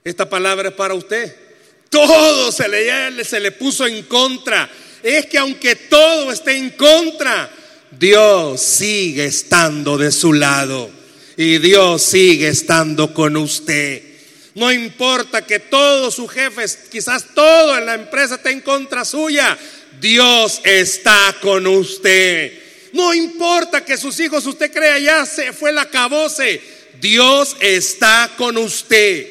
esta 0.02 0.28
palabra 0.28 0.70
es 0.70 0.74
para 0.74 0.94
usted. 0.94 1.34
Todo 1.90 2.50
se 2.52 2.68
le, 2.68 3.24
se 3.24 3.40
le 3.40 3.52
puso 3.52 3.86
en 3.86 4.04
contra. 4.04 4.68
Es 5.02 5.26
que 5.26 5.38
aunque 5.38 5.76
todo 5.76 6.32
esté 6.32 6.56
en 6.56 6.70
contra, 6.70 7.50
Dios 7.98 8.60
sigue 8.60 9.26
estando 9.26 9.96
de 9.96 10.12
su 10.12 10.32
lado 10.32 10.90
y 11.36 11.58
Dios 11.58 12.02
sigue 12.02 12.48
estando 12.48 13.14
con 13.14 13.36
usted. 13.36 14.02
No 14.54 14.72
importa 14.72 15.46
que 15.46 15.60
todos 15.60 16.14
sus 16.14 16.30
jefes, 16.30 16.78
quizás 16.90 17.26
todo 17.34 17.76
en 17.76 17.86
la 17.86 17.94
empresa 17.94 18.36
esté 18.36 18.50
en 18.50 18.60
contra 18.60 19.04
suya, 19.04 19.56
Dios 20.00 20.60
está 20.64 21.36
con 21.40 21.66
usted. 21.66 22.52
No 22.92 23.14
importa 23.14 23.84
que 23.84 23.96
sus 23.96 24.18
hijos 24.20 24.46
usted 24.46 24.72
crea 24.72 24.98
ya 24.98 25.26
se 25.26 25.52
fue 25.52 25.72
la 25.72 25.88
cabose, 25.90 26.60
Dios 27.00 27.56
está 27.60 28.30
con 28.36 28.56
usted. 28.56 29.26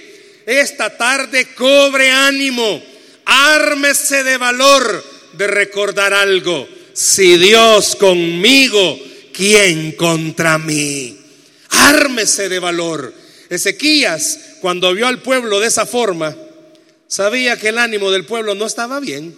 Esta 0.46 0.96
tarde 0.96 1.54
cobre 1.56 2.12
ánimo, 2.12 2.84
ármese 3.26 4.24
de 4.24 4.38
valor 4.38 5.04
de 5.34 5.48
recordar 5.48 6.14
algo. 6.14 6.68
Si 6.96 7.36
Dios 7.36 7.98
conmigo, 7.98 8.98
¿quién 9.34 9.92
contra 9.98 10.58
mí? 10.58 11.20
Ármese 11.68 12.48
de 12.48 12.58
valor. 12.60 13.14
Ezequías, 13.50 14.40
cuando 14.62 14.94
vio 14.94 15.06
al 15.06 15.22
pueblo 15.22 15.60
de 15.60 15.68
esa 15.68 15.86
forma, 15.86 16.34
sabía 17.10 17.60
que 17.60 17.68
el 17.68 17.80
ánimo 17.80 18.12
del 18.12 18.26
pueblo 18.26 18.56
no 18.56 18.66
estaba 18.66 19.02
bien. 19.02 19.36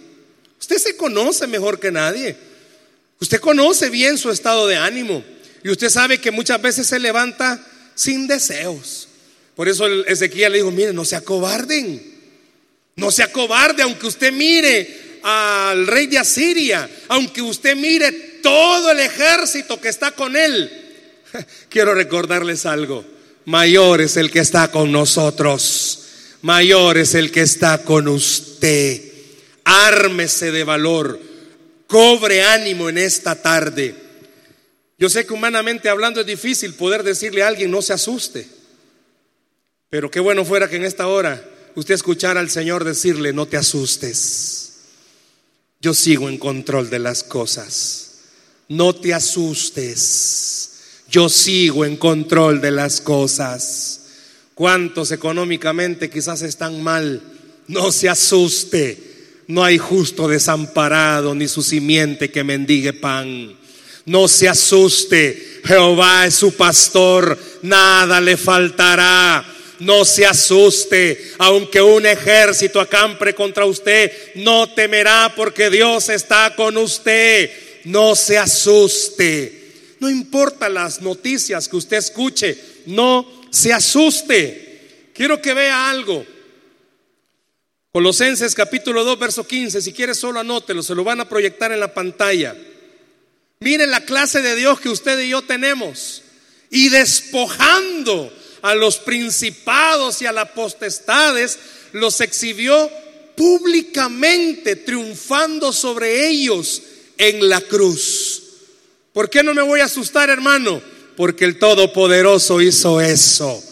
Usted 0.60 0.78
se 0.78 0.96
conoce 0.96 1.48
mejor 1.48 1.80
que 1.80 1.90
nadie. 1.90 2.36
Usted 3.20 3.40
conoce 3.40 3.90
bien 3.90 4.18
su 4.18 4.30
estado 4.30 4.68
de 4.68 4.76
ánimo. 4.76 5.24
Y 5.64 5.70
usted 5.70 5.88
sabe 5.88 6.20
que 6.20 6.30
muchas 6.30 6.62
veces 6.62 6.86
se 6.86 7.00
levanta 7.00 7.60
sin 7.96 8.28
deseos. 8.28 9.08
Por 9.56 9.68
eso 9.68 9.84
Ezequiel 10.04 10.52
le 10.52 10.58
dijo, 10.58 10.70
mire, 10.70 10.92
no 10.92 11.04
se 11.04 11.16
acobarden. 11.16 12.18
No 12.94 13.10
se 13.10 13.24
acobarde, 13.24 13.82
aunque 13.82 14.06
usted 14.06 14.30
mire 14.30 15.07
al 15.22 15.86
rey 15.86 16.06
de 16.06 16.18
Asiria, 16.18 16.88
aunque 17.08 17.42
usted 17.42 17.76
mire 17.76 18.12
todo 18.42 18.90
el 18.90 19.00
ejército 19.00 19.80
que 19.80 19.88
está 19.88 20.12
con 20.12 20.36
él. 20.36 20.70
Quiero 21.68 21.94
recordarles 21.94 22.66
algo. 22.66 23.04
Mayor 23.44 24.00
es 24.00 24.16
el 24.16 24.30
que 24.30 24.40
está 24.40 24.70
con 24.70 24.92
nosotros. 24.92 26.04
Mayor 26.42 26.98
es 26.98 27.14
el 27.14 27.30
que 27.32 27.40
está 27.40 27.82
con 27.82 28.08
usted. 28.08 29.02
Ármese 29.64 30.52
de 30.52 30.64
valor. 30.64 31.18
Cobre 31.86 32.42
ánimo 32.42 32.88
en 32.88 32.98
esta 32.98 33.34
tarde. 33.40 33.94
Yo 34.98 35.08
sé 35.08 35.24
que 35.26 35.32
humanamente 35.32 35.88
hablando 35.88 36.20
es 36.20 36.26
difícil 36.26 36.74
poder 36.74 37.02
decirle 37.02 37.42
a 37.42 37.48
alguien 37.48 37.70
no 37.70 37.82
se 37.82 37.92
asuste. 37.92 38.46
Pero 39.90 40.10
qué 40.10 40.20
bueno 40.20 40.44
fuera 40.44 40.68
que 40.68 40.76
en 40.76 40.84
esta 40.84 41.06
hora 41.06 41.42
usted 41.74 41.94
escuchara 41.94 42.40
al 42.40 42.50
Señor 42.50 42.84
decirle 42.84 43.32
no 43.32 43.46
te 43.46 43.56
asustes. 43.56 44.57
Yo 45.80 45.94
sigo 45.94 46.28
en 46.28 46.38
control 46.38 46.90
de 46.90 46.98
las 46.98 47.22
cosas. 47.22 48.10
No 48.68 48.94
te 48.94 49.14
asustes 49.14 50.68
yo 51.10 51.28
sigo 51.28 51.84
en 51.84 51.96
control 51.96 52.60
de 52.60 52.70
las 52.70 53.00
cosas. 53.00 54.00
¿Cuántos 54.54 55.10
económicamente 55.10 56.10
quizás 56.10 56.42
están 56.42 56.82
mal? 56.82 57.22
No 57.66 57.92
se 57.92 58.08
asuste. 58.08 59.42
No 59.46 59.64
hay 59.64 59.78
justo 59.78 60.28
desamparado 60.28 61.34
ni 61.34 61.48
su 61.48 61.62
simiente 61.62 62.30
que 62.30 62.44
mendigue 62.44 62.92
pan. 62.92 63.56
No 64.04 64.28
se 64.28 64.48
asuste. 64.48 65.60
Jehová 65.64 66.26
es 66.26 66.34
su 66.34 66.52
pastor. 66.54 67.38
Nada 67.62 68.20
le 68.20 68.36
faltará. 68.36 69.47
No 69.80 70.04
se 70.04 70.26
asuste, 70.26 71.32
aunque 71.38 71.80
un 71.80 72.04
ejército 72.06 72.80
acampe 72.80 73.34
contra 73.34 73.64
usted, 73.64 74.12
no 74.36 74.72
temerá 74.72 75.32
porque 75.36 75.70
Dios 75.70 76.08
está 76.08 76.54
con 76.56 76.76
usted. 76.76 77.50
No 77.84 78.16
se 78.16 78.36
asuste. 78.36 79.96
No 80.00 80.10
importa 80.10 80.68
las 80.68 81.00
noticias 81.00 81.68
que 81.68 81.76
usted 81.76 81.96
escuche, 81.96 82.56
no 82.86 83.46
se 83.50 83.72
asuste. 83.72 85.10
Quiero 85.14 85.40
que 85.40 85.54
vea 85.54 85.90
algo. 85.90 86.24
Colosenses 87.90 88.54
capítulo 88.54 89.02
2, 89.02 89.18
verso 89.18 89.46
15, 89.46 89.80
si 89.80 89.92
quiere 89.92 90.14
solo 90.14 90.38
anótelo, 90.38 90.82
se 90.82 90.94
lo 90.94 91.02
van 91.02 91.20
a 91.20 91.28
proyectar 91.28 91.72
en 91.72 91.80
la 91.80 91.92
pantalla. 91.92 92.54
Miren 93.60 93.90
la 93.90 94.04
clase 94.04 94.40
de 94.42 94.54
Dios 94.54 94.78
que 94.78 94.88
usted 94.88 95.18
y 95.18 95.30
yo 95.30 95.42
tenemos. 95.42 96.22
Y 96.70 96.90
despojando 96.90 98.32
a 98.62 98.74
los 98.74 98.98
principados 98.98 100.22
y 100.22 100.26
a 100.26 100.32
las 100.32 100.50
potestades, 100.50 101.58
los 101.92 102.20
exhibió 102.20 102.90
públicamente, 103.36 104.76
triunfando 104.76 105.72
sobre 105.72 106.28
ellos 106.28 106.82
en 107.16 107.48
la 107.48 107.60
cruz. 107.60 108.42
¿Por 109.12 109.30
qué 109.30 109.42
no 109.42 109.54
me 109.54 109.62
voy 109.62 109.80
a 109.80 109.84
asustar, 109.84 110.30
hermano? 110.30 110.82
Porque 111.16 111.44
el 111.44 111.58
Todopoderoso 111.58 112.60
hizo 112.60 113.00
eso. 113.00 113.62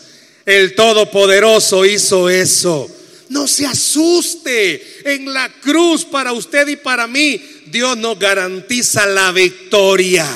El 0.45 0.75
Todopoderoso 0.75 1.85
hizo 1.85 2.29
eso. 2.29 2.89
No 3.29 3.49
se 3.49 3.67
asuste. 3.67 5.15
En 5.15 5.33
la 5.33 5.53
cruz 5.61 6.05
para 6.05 6.33
usted 6.33 6.69
y 6.69 6.77
para 6.77 7.07
mí, 7.07 7.41
Dios 7.67 7.97
nos 7.97 8.19
garantiza 8.19 9.07
la 9.07 9.33
victoria. 9.33 10.27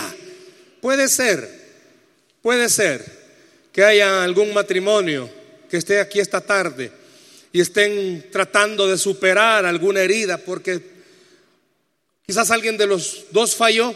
Puede 0.80 1.08
ser, 1.08 1.48
puede 2.42 2.68
ser 2.68 3.19
que 3.72 3.84
haya 3.84 4.22
algún 4.24 4.52
matrimonio 4.52 5.30
que 5.68 5.76
esté 5.76 6.00
aquí 6.00 6.18
esta 6.18 6.40
tarde 6.40 6.90
y 7.52 7.60
estén 7.60 8.28
tratando 8.30 8.88
de 8.88 8.98
superar 8.98 9.64
alguna 9.64 10.00
herida 10.00 10.38
porque 10.38 10.80
quizás 12.26 12.50
alguien 12.50 12.76
de 12.76 12.86
los 12.86 13.26
dos 13.30 13.54
falló 13.54 13.94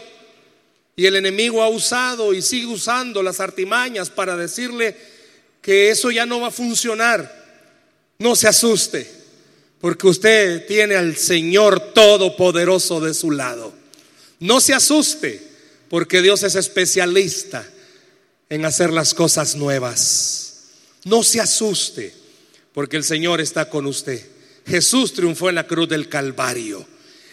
y 0.95 1.05
el 1.05 1.17
enemigo 1.17 1.61
ha 1.61 1.69
usado 1.69 2.33
y 2.33 2.41
sigue 2.41 2.67
usando 2.67 3.21
las 3.21 3.39
artimañas 3.39 4.09
para 4.09 4.37
decirle 4.37 4.95
que 5.61 5.89
eso 5.89 6.11
ya 6.11 6.25
no 6.25 6.39
va 6.39 6.47
a 6.47 6.51
funcionar. 6.51 7.43
No 8.17 8.35
se 8.37 8.47
asuste, 8.47 9.11
porque 9.81 10.07
usted 10.07 10.65
tiene 10.67 10.95
al 10.95 11.17
Señor 11.17 11.93
Todopoderoso 11.93 13.01
de 13.01 13.13
su 13.13 13.31
lado. 13.31 13.73
No 14.39 14.61
se 14.61 14.73
asuste, 14.73 15.41
porque 15.89 16.21
Dios 16.21 16.43
es 16.43 16.55
especialista 16.55 17.67
en 18.49 18.65
hacer 18.65 18.91
las 18.91 19.13
cosas 19.13 19.55
nuevas. 19.55 20.63
No 21.03 21.23
se 21.23 21.39
asuste, 21.39 22.13
porque 22.73 22.97
el 22.97 23.03
Señor 23.03 23.41
está 23.41 23.69
con 23.69 23.85
usted. 23.85 24.25
Jesús 24.65 25.13
triunfó 25.13 25.49
en 25.49 25.55
la 25.55 25.67
cruz 25.67 25.87
del 25.87 26.09
Calvario. 26.09 26.85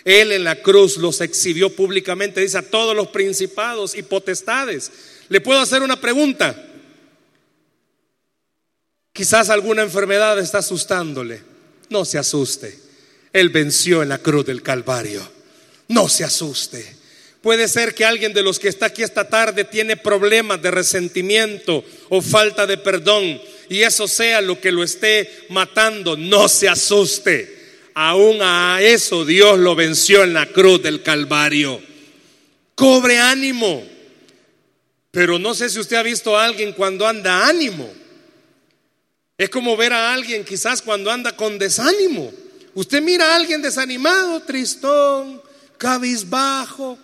Él 0.05 0.33
en 0.33 0.45
la 0.45 0.61
cruz 0.61 0.97
los 0.97 1.21
exhibió 1.21 1.75
públicamente, 1.75 2.41
dice 2.41 2.59
a 2.59 2.71
todos 2.71 2.95
los 2.95 3.09
principados 3.09 3.95
y 3.95 4.03
potestades. 4.03 4.91
Le 5.29 5.41
puedo 5.41 5.61
hacer 5.61 5.83
una 5.83 6.01
pregunta. 6.01 6.71
Quizás 9.13 9.51
alguna 9.51 9.83
enfermedad 9.83 10.39
está 10.39 10.59
asustándole. 10.59 11.43
No 11.89 12.05
se 12.05 12.19
asuste. 12.19 12.79
Él 13.33 13.51
venció 13.51 14.03
en 14.03 14.09
la 14.09 14.19
cruz 14.19 14.45
del 14.45 14.63
Calvario. 14.63 15.27
No 15.89 16.09
se 16.09 16.25
asuste. 16.25 17.02
Puede 17.43 17.67
ser 17.67 17.95
que 17.95 18.05
alguien 18.05 18.33
de 18.33 18.43
los 18.43 18.61
que 18.61 18.69
está 18.69 18.87
aquí 18.87 19.03
esta 19.03 19.29
tarde 19.29 19.65
tiene 19.65 19.97
problemas 19.97 20.63
de 20.63 20.71
resentimiento 20.71 21.85
o 22.09 22.23
falta 22.23 22.67
de 22.67 22.79
perdón 22.79 23.41
y 23.69 23.83
eso 23.83 24.07
sea 24.07 24.41
lo 24.41 24.61
que 24.61 24.71
lo 24.71 24.85
esté 24.85 25.29
matando. 25.49 26.17
No 26.17 26.49
se 26.49 26.69
asuste 26.69 27.63
aún 27.95 28.39
a 28.41 28.79
eso 28.81 29.25
Dios 29.25 29.59
lo 29.59 29.75
venció 29.75 30.23
en 30.23 30.35
la 30.35 30.47
cruz 30.47 30.83
del 30.83 31.03
Calvario. 31.03 31.83
Cobre 32.77 33.19
ánimo. 33.19 33.85
Pero 35.11 35.39
no 35.39 35.55
sé 35.55 35.69
si 35.69 35.79
usted 35.79 35.97
ha 35.97 36.03
visto 36.03 36.37
a 36.37 36.45
alguien 36.45 36.73
cuando 36.73 37.07
anda 37.07 37.47
ánimo. 37.47 37.93
Es 39.37 39.51
como 39.51 39.77
ver 39.77 39.93
a 39.93 40.13
alguien 40.13 40.45
quizás 40.45 40.81
cuando 40.81 41.11
anda 41.11 41.37
con 41.37 41.59
desánimo. 41.59 42.33
Usted 42.75 43.03
mira 43.03 43.33
a 43.33 43.37
alguien 43.37 43.61
desanimado, 43.61 44.41
tristón, 44.41 45.43
cabizbajo, 45.77 46.99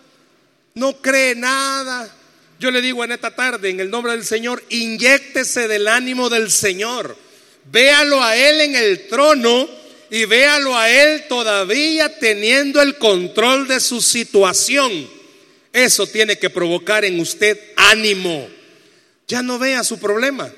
no 0.79 1.01
cree 1.01 1.35
nada. 1.35 2.15
Yo 2.59 2.71
le 2.71 2.81
digo 2.81 3.05
en 3.05 3.13
esta 3.13 3.35
tarde, 3.35 3.71
en 3.71 3.81
el 3.81 3.91
nombre 3.91 4.13
del 4.13 4.25
Señor, 4.25 4.63
inyéctese 4.69 5.69
del 5.69 5.87
ánimo 5.87 6.29
del 6.29 6.51
Señor. 6.51 7.17
Véalo 7.71 8.23
a 8.23 8.37
Él 8.37 8.61
en 8.63 8.75
el 8.75 9.07
trono 9.09 9.69
y 10.11 10.25
véalo 10.25 10.77
a 10.77 10.91
Él 10.91 11.25
todavía 11.29 12.19
teniendo 12.19 12.81
el 12.81 12.97
control 12.97 13.69
de 13.69 13.79
su 13.79 14.01
situación. 14.01 15.09
Eso 15.73 16.07
tiene 16.07 16.39
que 16.39 16.51
provocar 16.51 17.05
en 17.05 17.21
usted 17.21 17.59
ánimo. 17.77 18.49
Ya 19.29 19.43
no 19.43 19.59
vea 19.59 19.85
su 19.85 19.99
problema. 19.99 20.51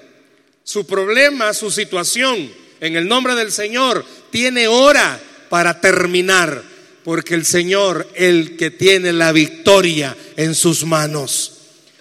Su 0.62 0.86
problema, 0.86 1.52
su 1.52 1.70
situación, 1.70 2.50
en 2.80 2.96
el 2.96 3.08
nombre 3.08 3.34
del 3.34 3.50
Señor, 3.50 4.04
tiene 4.30 4.68
hora 4.68 5.20
para 5.48 5.80
terminar, 5.80 6.62
porque 7.04 7.34
el 7.34 7.46
Señor, 7.46 8.08
el 8.14 8.56
que 8.56 8.70
tiene 8.70 9.12
la 9.12 9.32
victoria 9.32 10.16
en 10.36 10.54
sus 10.54 10.84
manos. 10.84 11.52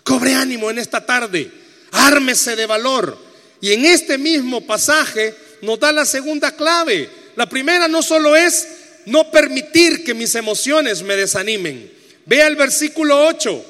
Cobre 0.03 0.33
ánimo 0.33 0.69
en 0.69 0.79
esta 0.79 1.05
tarde, 1.05 1.51
ármese 1.91 2.55
de 2.55 2.65
valor. 2.65 3.17
Y 3.61 3.73
en 3.73 3.85
este 3.85 4.17
mismo 4.17 4.65
pasaje 4.65 5.35
nos 5.61 5.79
da 5.79 5.91
la 5.91 6.05
segunda 6.05 6.55
clave. 6.55 7.09
La 7.35 7.47
primera 7.47 7.87
no 7.87 8.01
solo 8.01 8.35
es 8.35 8.67
no 9.05 9.31
permitir 9.31 10.03
que 10.03 10.13
mis 10.13 10.35
emociones 10.35 11.03
me 11.03 11.15
desanimen. 11.15 11.91
Vea 12.25 12.47
el 12.47 12.55
versículo 12.55 13.27
8. 13.27 13.65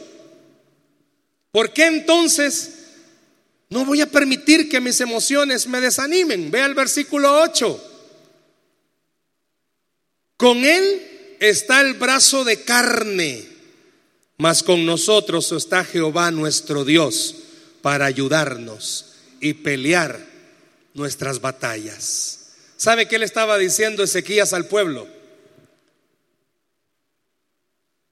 ¿Por 1.52 1.74
qué 1.74 1.86
entonces 1.86 2.74
no 3.70 3.86
voy 3.86 4.02
a 4.02 4.08
permitir 4.08 4.70
que 4.70 4.82
mis 4.82 5.00
emociones 5.02 5.68
me 5.68 5.82
desanimen? 5.82 6.52
Vea 6.52 6.66
el 6.66 6.76
versículo 6.76 7.42
8. 7.42 7.86
Con 10.38 10.64
él 10.64 11.09
está 11.40 11.82
el 11.82 11.96
brazo 11.96 12.44
de 12.44 12.62
carne, 12.64 13.48
mas 14.38 14.62
con 14.64 14.86
nosotros 14.86 15.52
está 15.52 15.84
Jehová 15.84 16.32
nuestro 16.32 16.86
Dios 16.86 17.36
para 17.82 18.06
ayudarnos 18.06 19.14
y 19.40 19.54
pelear 19.54 20.26
nuestras 20.94 21.42
batallas. 21.42 22.52
¿Sabe 22.78 23.08
qué 23.08 23.18
le 23.20 23.26
estaba 23.26 23.58
diciendo 23.58 24.04
Ezequías 24.04 24.54
al 24.54 24.68
pueblo? 24.68 25.08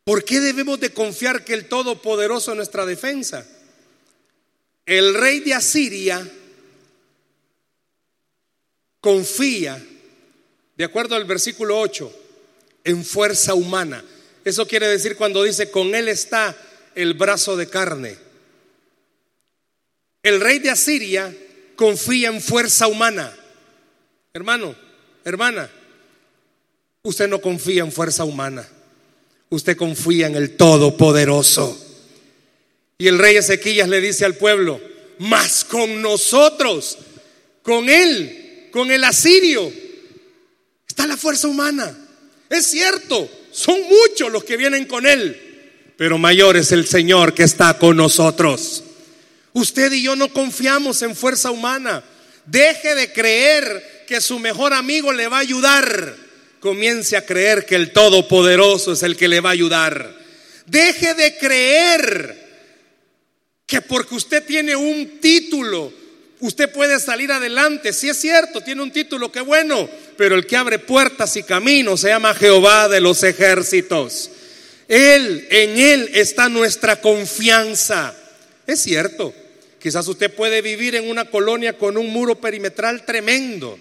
¿Por 0.04 0.24
qué 0.24 0.40
debemos 0.40 0.80
de 0.80 0.94
confiar 0.94 1.44
que 1.44 1.54
el 1.54 1.68
Todopoderoso 1.68 2.52
es 2.52 2.58
nuestra 2.58 2.86
defensa? 2.86 3.46
El 4.86 5.14
rey 5.14 5.42
de 5.42 5.54
Asiria 5.54 6.26
confía, 9.02 9.86
de 10.78 10.84
acuerdo 10.86 11.16
al 11.16 11.26
versículo 11.26 11.78
8, 11.78 12.27
en 12.88 13.04
fuerza 13.04 13.54
humana. 13.54 14.02
Eso 14.46 14.66
quiere 14.66 14.88
decir 14.88 15.18
cuando 15.18 15.44
dice, 15.44 15.70
con 15.70 15.94
él 15.94 16.08
está 16.08 16.56
el 16.96 17.16
brazo 17.16 17.58
de 17.58 17.68
carne. 17.68 18.18
El 20.24 20.40
rey 20.40 20.60
de 20.60 20.70
Asiria 20.70 21.36
confía 21.76 22.30
en 22.30 22.42
fuerza 22.42 22.88
humana. 22.88 23.36
Hermano, 24.34 24.74
hermana, 25.26 25.70
usted 27.04 27.28
no 27.28 27.42
confía 27.42 27.84
en 27.84 27.92
fuerza 27.92 28.24
humana, 28.24 28.66
usted 29.50 29.76
confía 29.76 30.28
en 30.28 30.36
el 30.36 30.56
Todopoderoso. 30.56 31.78
Y 32.98 33.08
el 33.08 33.20
rey 33.20 33.36
Ezequías 33.36 33.90
le 33.90 34.00
dice 34.00 34.24
al 34.24 34.36
pueblo, 34.36 34.80
más 35.20 35.66
con 35.66 36.02
nosotros, 36.02 36.98
con 37.64 37.90
él, 37.90 38.70
con 38.72 38.92
el 38.92 39.04
asirio, 39.04 39.70
está 40.88 41.06
la 41.06 41.18
fuerza 41.18 41.50
humana. 41.50 42.06
Es 42.50 42.68
cierto, 42.68 43.30
son 43.52 43.80
muchos 43.84 44.32
los 44.32 44.44
que 44.44 44.58
vienen 44.58 44.86
con 44.86 45.06
él, 45.06 45.94
pero 45.98 46.18
mayor 46.18 46.58
es 46.58 46.72
el 46.72 46.88
Señor 46.88 47.34
que 47.34 47.44
está 47.44 47.78
con 47.78 47.98
nosotros. 47.98 48.84
Usted 49.54 49.92
y 49.92 50.04
yo 50.04 50.16
no 50.16 50.32
confiamos 50.32 51.02
en 51.02 51.16
fuerza 51.16 51.52
humana. 51.52 52.04
Deje 52.46 52.96
de 52.96 53.12
creer 53.12 54.06
que 54.08 54.22
su 54.22 54.40
mejor 54.40 54.74
amigo 54.74 55.12
le 55.12 55.28
va 55.28 55.38
a 55.38 55.42
ayudar. 55.42 56.16
Comience 56.60 57.18
a 57.18 57.26
creer 57.26 57.66
que 57.66 57.76
el 57.76 57.92
Todopoderoso 57.92 58.94
es 58.94 59.04
el 59.04 59.18
que 59.18 59.28
le 59.28 59.42
va 59.42 59.50
a 59.50 59.54
ayudar. 59.54 60.16
Deje 60.66 61.14
de 61.14 61.38
creer 61.38 62.48
que 63.66 63.82
porque 63.82 64.16
usted 64.16 64.46
tiene 64.46 64.76
un 64.76 65.20
título, 65.20 65.92
usted 66.40 66.72
puede 66.72 67.00
salir 67.00 67.32
adelante. 67.32 67.94
Si 67.94 68.10
es 68.10 68.18
cierto, 68.20 68.62
tiene 68.62 68.82
un 68.82 68.92
título, 68.92 69.32
qué 69.32 69.42
bueno, 69.42 69.90
pero 70.18 70.36
el 70.36 70.46
que 70.46 70.58
abre 70.58 70.80
puertas 70.80 71.36
y 71.38 71.44
caminos 71.44 72.02
se 72.02 72.10
llama 72.10 72.34
Jehová 72.34 72.88
de 72.88 73.02
los 73.02 73.24
ejércitos. 73.24 74.32
Él, 74.88 75.48
en 75.50 75.78
Él 75.78 76.12
está 76.14 76.50
nuestra 76.50 77.02
confianza. 77.02 78.16
Es 78.66 78.82
cierto, 78.82 79.34
Quizás 79.88 80.08
usted 80.08 80.34
puede 80.34 80.62
vivir 80.62 80.96
en 80.96 81.10
una 81.10 81.26
colonia 81.26 81.78
con 81.78 81.98
un 81.98 82.12
muro 82.12 82.36
perimetral 82.36 83.06
tremendo, 83.06 83.78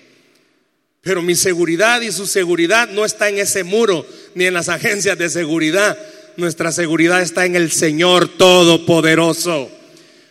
pero 1.01 1.23
mi 1.23 1.35
seguridad 1.35 2.01
y 2.03 2.13
su 2.13 2.27
seguridad 2.27 2.89
no 2.91 3.05
está 3.05 3.29
en 3.29 3.39
ese 3.39 3.65
muro 3.65 4.07
ni 4.35 4.45
en 4.45 4.55
las 4.55 4.69
agencias 4.69 5.17
de 5.19 5.29
seguridad. 5.29 5.99
Nuestra 6.37 6.71
seguridad 6.71 7.23
está 7.23 7.47
en 7.47 7.57
el 7.57 7.73
Señor 7.73 8.29
Todopoderoso. 8.37 9.71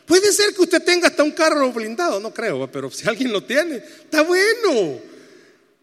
Puede 0.05 0.31
ser 0.31 0.53
que 0.53 0.61
usted 0.61 0.83
tenga 0.83 1.07
hasta 1.07 1.23
un 1.23 1.31
carro 1.31 1.71
blindado, 1.71 2.19
no 2.19 2.33
creo, 2.33 2.69
pero 2.71 2.91
si 2.91 3.07
alguien 3.07 3.31
lo 3.31 3.43
tiene, 3.43 3.77
está 3.77 4.21
bueno. 4.21 4.99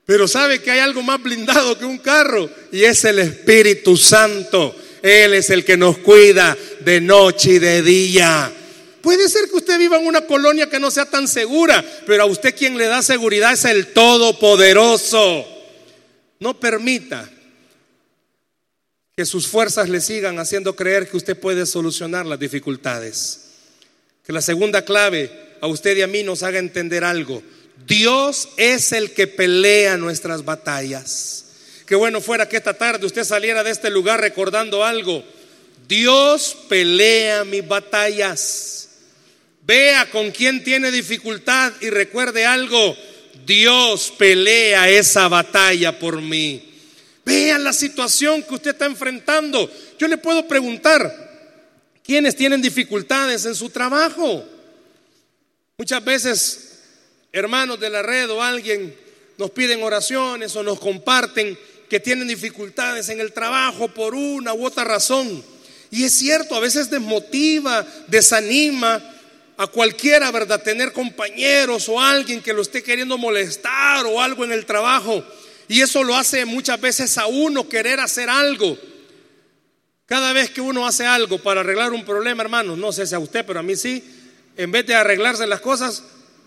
Pero 0.05 0.29
sabe 0.29 0.61
que 0.61 0.71
hay 0.71 0.79
algo 0.79 1.03
más 1.03 1.23
blindado 1.23 1.79
que 1.79 1.85
un 1.85 1.99
carro 1.99 2.49
y 2.71 2.85
es 2.85 3.05
el 3.05 3.19
Espíritu 3.19 3.97
Santo. 3.97 4.75
Él 5.03 5.35
es 5.35 5.51
el 5.51 5.65
que 5.65 5.77
nos 5.77 5.99
cuida 5.99 6.57
de 6.85 7.01
noche 7.01 7.55
y 7.55 7.59
de 7.59 7.83
día. 7.83 8.53
Puede 9.01 9.29
ser 9.29 9.49
que 9.49 9.57
usted 9.57 9.79
viva 9.79 9.99
en 9.99 10.07
una 10.07 10.21
colonia 10.21 10.71
que 10.71 10.79
no 10.79 10.91
sea 10.91 11.07
tan 11.07 11.27
segura, 11.27 11.85
pero 12.07 12.23
a 12.23 12.27
usted 12.27 12.55
quien 12.55 12.79
le 12.79 12.87
da 12.87 13.03
seguridad 13.03 13.53
es 13.53 13.65
el 13.65 13.89
Todopoderoso. 13.89 15.45
No 16.39 16.59
permita 16.59 17.29
que 19.17 19.27
sus 19.27 19.49
fuerzas 19.49 19.89
le 19.89 20.01
sigan 20.01 20.39
haciendo 20.39 20.77
creer 20.77 21.09
que 21.09 21.17
usted 21.17 21.37
puede 21.37 21.67
solucionar 21.67 22.27
las 22.27 22.39
dificultades. 22.39 23.42
Que 24.25 24.33
la 24.33 24.41
segunda 24.41 24.85
clave 24.85 25.31
a 25.61 25.67
usted 25.67 25.97
y 25.97 26.03
a 26.03 26.07
mí 26.07 26.23
nos 26.23 26.43
haga 26.43 26.59
entender 26.59 27.05
algo. 27.05 27.43
Dios 27.87 28.49
es 28.57 28.93
el 28.93 29.13
que 29.13 29.27
pelea 29.27 29.97
nuestras 29.97 30.45
batallas. 30.45 31.45
Qué 31.87 31.95
bueno 31.95 32.21
fuera 32.21 32.49
que 32.49 32.57
esta 32.57 32.75
tarde 32.75 33.07
usted 33.07 33.25
saliera 33.25 33.65
de 33.65 33.71
este 33.71 33.91
lugar 33.91 34.21
recordando 34.21 34.85
algo. 34.85 35.25
Dios 35.89 36.57
pelea 36.69 37.45
mis 37.45 37.67
batallas. 37.67 38.89
Vea 39.65 40.11
con 40.11 40.31
quién 40.31 40.65
tiene 40.65 40.91
dificultad 40.91 41.73
y 41.81 41.91
recuerde 41.91 42.45
algo, 42.45 42.97
Dios 43.47 44.13
pelea 44.19 44.89
esa 44.89 45.29
batalla 45.29 45.99
por 45.99 46.21
mí. 46.21 46.73
Vea 47.25 47.59
la 47.59 47.73
situación 47.73 48.43
que 48.43 48.55
usted 48.55 48.73
está 48.73 48.87
enfrentando. 48.87 49.71
Yo 49.99 50.09
le 50.09 50.19
puedo 50.19 50.49
preguntar, 50.49 51.22
¿quiénes 52.13 52.37
tienen 52.37 52.61
dificultades 52.61 53.47
en 53.47 53.55
su 53.55 53.71
trabajo? 53.71 54.45
Muchas 55.79 56.05
veces, 56.05 56.73
hermanos 57.33 57.81
de 57.81 57.89
la 57.89 58.03
red 58.03 58.29
o 58.31 58.43
alguien 58.43 58.95
nos 59.39 59.51
piden 59.53 59.83
oraciones 59.83 60.55
o 60.55 60.63
nos 60.63 60.79
comparten 60.79 61.59
que 61.89 62.01
tienen 62.01 62.29
dificultades 62.29 63.09
en 63.09 63.19
el 63.19 63.33
trabajo 63.33 63.89
por 63.89 64.15
una 64.15 64.53
u 64.53 64.67
otra 64.67 64.85
razón. 64.85 65.43
Y 65.91 66.05
es 66.05 66.13
cierto, 66.13 66.55
a 66.55 66.61
veces 66.61 66.91
desmotiva, 66.91 67.87
desanima, 68.09 69.03
a 69.57 69.67
cualquiera, 69.69 70.31
¿verdad? 70.31 70.63
Tener 70.63 70.93
compañeros 70.93 71.89
o 71.89 71.99
alguien 71.99 72.43
que 72.43 72.53
lo 72.53 72.61
esté 72.61 72.83
queriendo 72.83 73.17
molestar 73.17 74.05
o 74.05 74.21
algo 74.21 74.45
en 74.45 74.53
el 74.53 74.67
trabajo. 74.67 75.25
Y 75.67 75.81
eso 75.81 76.05
lo 76.05 76.15
hace 76.15 76.45
muchas 76.45 76.79
veces 76.79 77.17
a 77.17 77.27
uno 77.27 77.67
querer 77.67 78.01
hacer 78.01 78.29
algo. 78.29 78.77
Cada 80.13 80.35
vez 80.35 80.51
que 80.51 80.61
uno 80.61 80.87
hace 80.87 81.07
algo 81.07 81.39
para 81.39 81.61
arreglar 81.61 81.91
un 81.95 82.05
problema, 82.05 82.43
hermano, 82.43 82.77
no 82.77 82.93
sé 82.93 83.07
si 83.07 83.15
a 83.15 83.19
usted, 83.19 83.47
pero 83.47 83.61
a 83.61 83.63
mí 83.63 83.77
sí, 83.77 84.05
en 84.59 84.71
vez 84.71 84.85
de 84.85 84.95
arreglarse 84.95 85.47
las 85.47 85.63
cosas, 85.63 86.03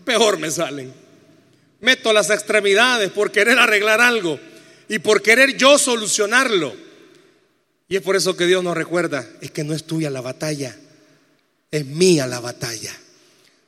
peor 0.06 0.38
me 0.38 0.51
salen. 0.51 0.93
Meto 1.80 2.13
las 2.13 2.30
extremidades 2.30 3.10
por 3.10 3.32
querer 3.32 3.58
arreglar 3.58 4.01
algo 4.01 4.39
y 4.88 4.99
por 4.99 5.23
querer 5.23 5.58
yo 5.58 5.80
solucionarlo. 5.80 6.75
Y 7.89 7.95
es 7.95 8.04
por 8.04 8.15
eso 8.15 8.38
que 8.38 8.45
Dios 8.45 8.63
nos 8.63 8.78
recuerda, 8.78 9.28
es 9.41 9.49
que 9.49 9.63
no 9.63 9.73
es 9.73 9.86
tuya 9.86 10.12
la 10.12 10.21
batalla, 10.21 10.78
es 11.71 11.86
mía 11.88 12.28
la 12.28 12.41
batalla. 12.41 12.95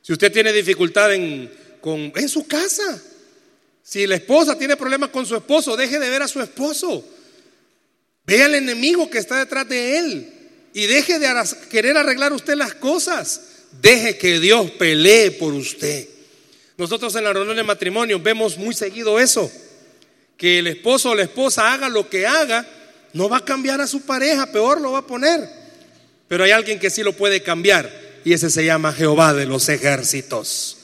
Si 0.00 0.12
usted 0.12 0.30
tiene 0.30 0.52
dificultad 0.52 1.12
en, 1.12 1.52
con, 1.80 2.12
en 2.14 2.28
su 2.28 2.46
casa, 2.46 3.02
si 3.82 4.06
la 4.06 4.14
esposa 4.14 4.56
tiene 4.56 4.76
problemas 4.76 5.10
con 5.10 5.26
su 5.26 5.34
esposo, 5.34 5.76
deje 5.76 5.98
de 5.98 6.08
ver 6.08 6.22
a 6.22 6.28
su 6.28 6.40
esposo. 6.40 7.04
Vea 8.28 8.44
al 8.44 8.56
enemigo 8.56 9.08
que 9.08 9.16
está 9.16 9.38
detrás 9.38 9.66
de 9.70 9.98
él 9.98 10.28
y 10.74 10.84
deje 10.84 11.18
de 11.18 11.32
querer 11.70 11.96
arreglar 11.96 12.34
usted 12.34 12.56
las 12.56 12.74
cosas. 12.74 13.40
Deje 13.80 14.18
que 14.18 14.38
Dios 14.38 14.70
pelee 14.72 15.30
por 15.30 15.54
usted. 15.54 16.06
Nosotros 16.76 17.14
en 17.14 17.24
la 17.24 17.32
reunión 17.32 17.56
de 17.56 17.62
matrimonio 17.62 18.20
vemos 18.20 18.58
muy 18.58 18.74
seguido 18.74 19.18
eso, 19.18 19.50
que 20.36 20.58
el 20.58 20.66
esposo 20.66 21.10
o 21.10 21.14
la 21.14 21.22
esposa 21.22 21.72
haga 21.72 21.88
lo 21.88 22.10
que 22.10 22.26
haga, 22.26 22.66
no 23.14 23.30
va 23.30 23.38
a 23.38 23.44
cambiar 23.46 23.80
a 23.80 23.86
su 23.86 24.02
pareja, 24.02 24.52
peor 24.52 24.82
lo 24.82 24.92
va 24.92 24.98
a 24.98 25.06
poner. 25.06 25.48
Pero 26.28 26.44
hay 26.44 26.50
alguien 26.50 26.78
que 26.78 26.90
sí 26.90 27.02
lo 27.02 27.14
puede 27.14 27.42
cambiar 27.42 27.90
y 28.26 28.34
ese 28.34 28.50
se 28.50 28.62
llama 28.62 28.92
Jehová 28.92 29.32
de 29.32 29.46
los 29.46 29.70
ejércitos. 29.70 30.76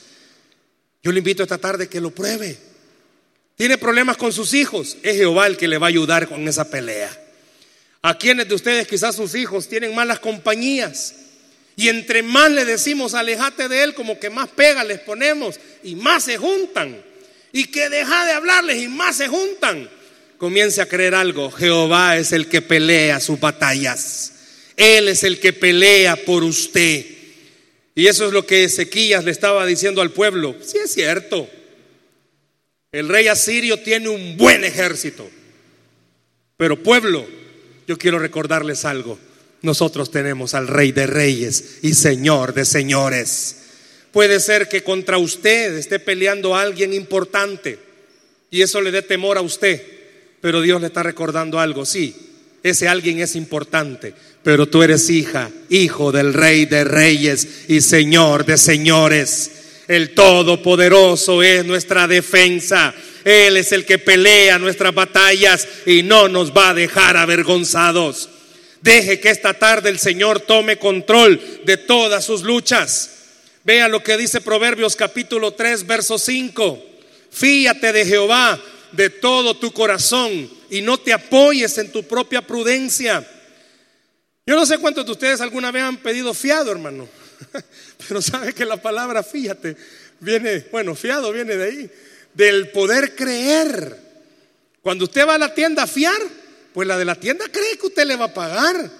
Yo 1.03 1.13
le 1.13 1.19
invito 1.19 1.43
esta 1.43 1.59
tarde 1.59 1.91
que 1.91 2.01
lo 2.01 2.11
pruebe. 2.11 2.57
Tiene 3.55 3.77
problemas 3.77 4.17
con 4.17 4.33
sus 4.33 4.55
hijos, 4.55 4.97
es 5.03 5.17
Jehová 5.17 5.47
el 5.47 5.59
que 5.59 5.69
le 5.69 5.77
va 5.77 5.89
a 5.89 5.91
ayudar 5.91 6.27
con 6.27 6.49
esa 6.49 6.71
pelea. 6.71 7.21
A 8.05 8.19
quienes 8.19 8.47
de 8.47 8.55
ustedes 8.55 8.87
quizás 8.87 9.17
sus 9.17 9.35
hijos 9.35 9.67
tienen 9.67 9.95
malas 9.95 10.19
compañías. 10.19 11.15
Y 11.75 11.89
entre 11.89 12.23
más 12.23 12.51
le 12.51 12.67
decimos 12.67 13.15
alejate 13.15 13.67
de 13.67 13.83
él, 13.83 13.95
como 13.95 14.21
que 14.21 14.29
más 14.29 14.51
pega 14.51 14.85
les 14.85 15.01
ponemos 15.01 15.59
y 15.83 15.95
más 15.95 16.25
se 16.25 16.37
juntan. 16.37 17.03
Y 17.51 17.69
que 17.69 17.89
deja 17.89 18.27
de 18.27 18.33
hablarles 18.33 18.83
y 18.83 18.89
más 18.89 19.17
se 19.17 19.29
juntan. 19.29 19.89
Comience 20.37 20.83
a 20.83 20.87
creer 20.87 21.15
algo. 21.15 21.51
Jehová 21.51 22.19
es 22.19 22.33
el 22.33 22.47
que 22.47 22.61
pelea 22.61 23.21
sus 23.21 23.41
batallas. 23.41 24.35
Él 24.77 25.09
es 25.09 25.25
el 25.25 25.41
que 25.41 25.55
pelea 25.55 26.15
por 26.15 26.45
usted. 26.45 27.07
Y 27.95 28.07
eso 28.07 28.27
es 28.27 28.35
lo 28.35 28.45
que 28.45 28.65
Ezequías 28.65 29.25
le 29.25 29.31
estaba 29.31 29.65
diciendo 29.65 30.03
al 30.03 30.11
pueblo. 30.11 30.55
Sí 30.63 30.77
es 30.77 30.93
cierto. 30.93 31.49
El 32.93 33.09
rey 33.09 33.29
asirio 33.29 33.79
tiene 33.79 34.11
un 34.11 34.37
buen 34.37 34.63
ejército. 34.63 35.27
Pero 36.59 36.83
pueblo, 36.83 37.27
yo 37.87 37.99
quiero 37.99 38.19
recordarles 38.19 38.85
algo. 38.85 39.19
Nosotros 39.63 40.11
tenemos 40.11 40.55
al 40.55 40.69
Rey 40.69 40.93
de 40.93 41.07
Reyes 41.07 41.79
y 41.83 41.95
Señor 41.95 42.53
de 42.55 42.65
Señores. 42.65 43.57
Puede 44.13 44.39
ser 44.41 44.69
que 44.69 44.85
contra 44.85 45.19
usted 45.19 45.75
esté 45.75 45.99
peleando 45.99 46.55
alguien 46.55 46.93
importante 46.93 47.79
y 48.51 48.63
eso 48.63 48.81
le 48.81 48.93
dé 48.93 49.03
temor 49.03 49.39
a 49.39 49.43
usted, 49.43 49.83
pero 50.41 50.61
Dios 50.61 50.81
le 50.81 50.87
está 50.87 51.03
recordando 51.03 51.59
algo. 51.59 51.85
Sí, 51.85 52.15
ese 52.63 52.87
alguien 52.87 53.21
es 53.21 53.35
importante, 53.35 54.15
pero 54.43 54.69
tú 54.69 54.83
eres 54.83 55.11
hija, 55.11 55.51
hijo 55.69 56.13
del 56.13 56.33
Rey 56.33 56.67
de 56.67 56.85
Reyes 56.85 57.65
y 57.69 57.81
Señor 57.81 58.47
de 58.47 58.57
Señores. 58.57 59.51
El 59.89 60.15
Todopoderoso 60.15 61.43
es 61.43 61.65
nuestra 61.65 62.07
defensa. 62.07 62.95
Él 63.25 63.57
es 63.57 63.73
el 63.73 63.87
que 63.87 63.99
pelea 63.99 64.59
nuestras 64.59 64.95
batallas 64.95 65.67
y 65.87 66.03
no 66.03 66.29
nos 66.29 66.53
va 66.53 66.71
a 66.71 66.75
dejar 66.75 67.17
avergonzados. 67.17 68.29
Deje 68.83 69.19
que 69.19 69.31
esta 69.31 69.55
tarde 69.55 69.89
el 69.89 69.99
Señor 69.99 70.41
tome 70.41 70.79
control 70.79 71.41
de 71.65 71.79
todas 71.79 72.23
sus 72.23 72.43
luchas. 72.43 73.11
Vea 73.65 73.89
lo 73.89 74.03
que 74.03 74.19
dice 74.19 74.43
Proverbios 74.43 74.95
capítulo 74.95 75.53
3, 75.53 75.87
verso 75.87 76.19
5. 76.19 76.85
Fíate 77.31 77.93
de 77.95 78.05
Jehová 78.05 78.61
de 78.93 79.09
todo 79.09 79.57
tu 79.57 79.73
corazón 79.73 80.51
y 80.69 80.83
no 80.83 80.99
te 80.99 81.15
apoyes 81.15 81.79
en 81.79 81.91
tu 81.91 82.03
propia 82.03 82.43
prudencia. 82.43 83.27
Yo 84.47 84.55
no 84.55 84.67
sé 84.67 84.77
cuántos 84.77 85.07
de 85.07 85.13
ustedes 85.13 85.41
alguna 85.41 85.73
vez 85.73 85.83
han 85.83 85.97
pedido 85.97 86.35
fiado, 86.35 86.71
hermano. 86.71 87.09
Pero 88.09 88.21
sabe 88.21 88.53
que 88.53 88.67
la 88.67 88.77
palabra 88.77 89.23
fíjate 89.23 89.77
viene, 90.21 90.67
bueno, 90.71 90.95
fiado 90.95 91.33
viene 91.33 91.57
de 91.57 91.65
ahí 91.65 91.91
del 92.35 92.71
poder 92.71 93.15
creer. 93.15 93.99
Cuando 94.83 95.05
usted 95.05 95.27
va 95.27 95.37
a 95.37 95.39
la 95.39 95.55
tienda 95.55 95.85
a 95.85 95.87
fiar, 95.87 96.21
pues 96.73 96.87
la 96.87 96.99
de 96.99 97.05
la 97.05 97.15
tienda 97.15 97.47
cree 97.51 97.79
que 97.79 97.87
usted 97.87 98.05
le 98.05 98.17
va 98.17 98.27
a 98.27 98.35
pagar. 98.35 98.91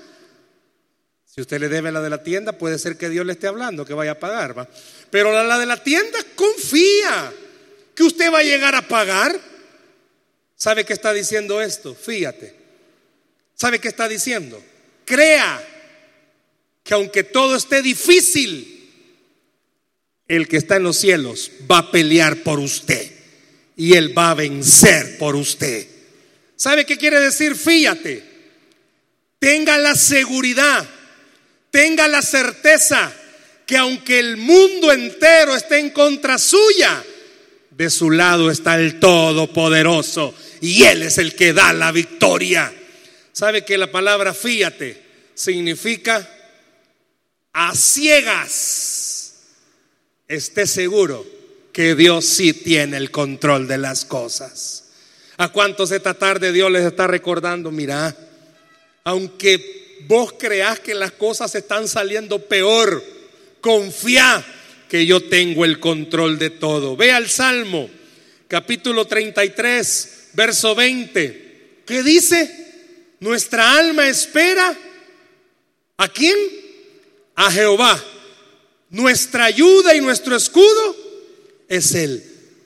Si 1.27 1.41
usted 1.41 1.61
le 1.61 1.69
debe 1.69 1.89
a 1.89 1.93
la 1.93 2.01
de 2.01 2.11
la 2.11 2.23
tienda, 2.23 2.57
puede 2.57 2.79
ser 2.79 2.97
que 2.97 3.09
Dios 3.09 3.27
le 3.27 3.33
esté 3.33 3.49
hablando 3.49 3.85
que 3.85 3.93
vaya 3.93 4.13
a 4.13 4.19
pagar, 4.21 4.57
¿va? 4.57 4.69
Pero 5.11 5.33
la, 5.33 5.59
de 5.59 5.67
la 5.67 5.83
tienda 5.83 6.19
confía 6.37 7.33
que 7.95 8.05
usted 8.05 8.33
va 8.33 8.39
a 8.39 8.45
llegar 8.45 8.75
a 8.77 8.87
pagar. 8.87 9.39
¿Sabe 10.55 10.85
qué 10.85 10.93
está 10.93 11.13
diciendo 11.13 11.61
esto? 11.61 11.95
Fíjate. 11.95 12.55
¿Sabe 13.55 13.81
qué 13.81 13.89
está 13.89 14.09
diciendo? 14.09 14.63
Crea 15.05 15.63
que 16.85 16.95
aunque 16.95 17.25
todo 17.25 17.57
esté 17.57 17.83
difícil, 17.83 18.71
el 20.29 20.47
que 20.47 20.57
está 20.57 20.77
en 20.77 20.85
los 20.85 20.97
cielos 20.97 21.51
va 21.71 21.79
a 21.79 21.91
pelear 21.91 22.43
por 22.45 22.61
usted 22.61 23.14
y 23.77 23.95
Él 23.95 24.17
va 24.17 24.31
a 24.31 24.35
vencer 24.35 25.19
por 25.19 25.37
usted. 25.37 25.87
¿Sabe 26.57 26.85
qué 26.87 26.97
quiere 26.97 27.21
decir? 27.21 27.57
Fíjate, 27.57 28.23
tenga 29.39 29.77
la 29.79 29.95
seguridad, 29.95 30.87
tenga 31.71 32.09
la 32.09 32.23
certeza 32.23 33.13
que 33.67 33.77
aunque 33.77 34.19
el 34.19 34.37
mundo 34.37 34.93
entero 34.93 35.57
esté 35.57 35.79
en 35.79 35.91
contra 35.91 36.39
suya, 36.39 37.05
de 37.71 37.91
su 37.91 38.11
lado 38.11 38.51
está 38.51 38.79
el 38.79 39.01
Todopoderoso 39.01 40.35
y 40.61 40.85
Él 40.85 41.03
es 41.03 41.19
el 41.19 41.35
que 41.35 41.53
da 41.53 41.73
la 41.73 41.91
victoria. 41.91 42.73
¿Sabe 43.33 43.65
que 43.65 43.77
la 43.77 43.91
palabra 43.91 44.33
fíjate 44.33 45.03
significa 45.35 46.29
a 47.53 47.75
ciegas? 47.75 49.35
Esté 50.29 50.67
seguro 50.67 51.27
que 51.75 51.97
Dios 51.97 52.25
sí 52.25 52.53
tiene 52.53 52.97
el 52.97 53.11
control 53.11 53.67
de 53.67 53.79
las 53.79 54.05
cosas. 54.05 54.85
¿A 55.37 55.49
cuántos 55.49 55.91
esta 55.91 56.15
tarde 56.15 56.53
Dios 56.53 56.71
les 56.71 56.87
está 56.87 57.09
recordando? 57.09 57.73
Mira, 57.73 58.17
aunque 59.03 60.05
vos 60.07 60.35
creas 60.39 60.79
que 60.79 60.95
las 60.95 61.11
cosas 61.11 61.53
están 61.57 61.89
saliendo 61.89 62.39
peor, 62.39 63.03
confía 63.61 64.43
que 64.89 65.05
yo 65.05 65.29
tengo 65.29 65.65
el 65.65 65.81
control 65.81 66.39
de 66.39 66.51
todo. 66.51 66.97
Ve 66.97 67.11
al 67.11 67.29
Salmo, 67.29 67.91
capítulo 68.47 69.05
33, 69.05 70.29
verso 70.35 70.77
20. 70.77 71.83
¿Qué 71.85 72.05
dice? 72.05 73.17
Nuestra 73.19 73.77
alma 73.77 74.07
espera. 74.07 74.79
¿A 75.97 76.07
quién? 76.07 76.37
A 77.35 77.51
Jehová. 77.51 78.01
Nuestra 78.91 79.47
ayuda 79.47 79.97
y 79.97 80.01
nuestro 80.01 80.37
escudo 80.37 81.04
es 81.69 81.95
Él. 81.95 82.25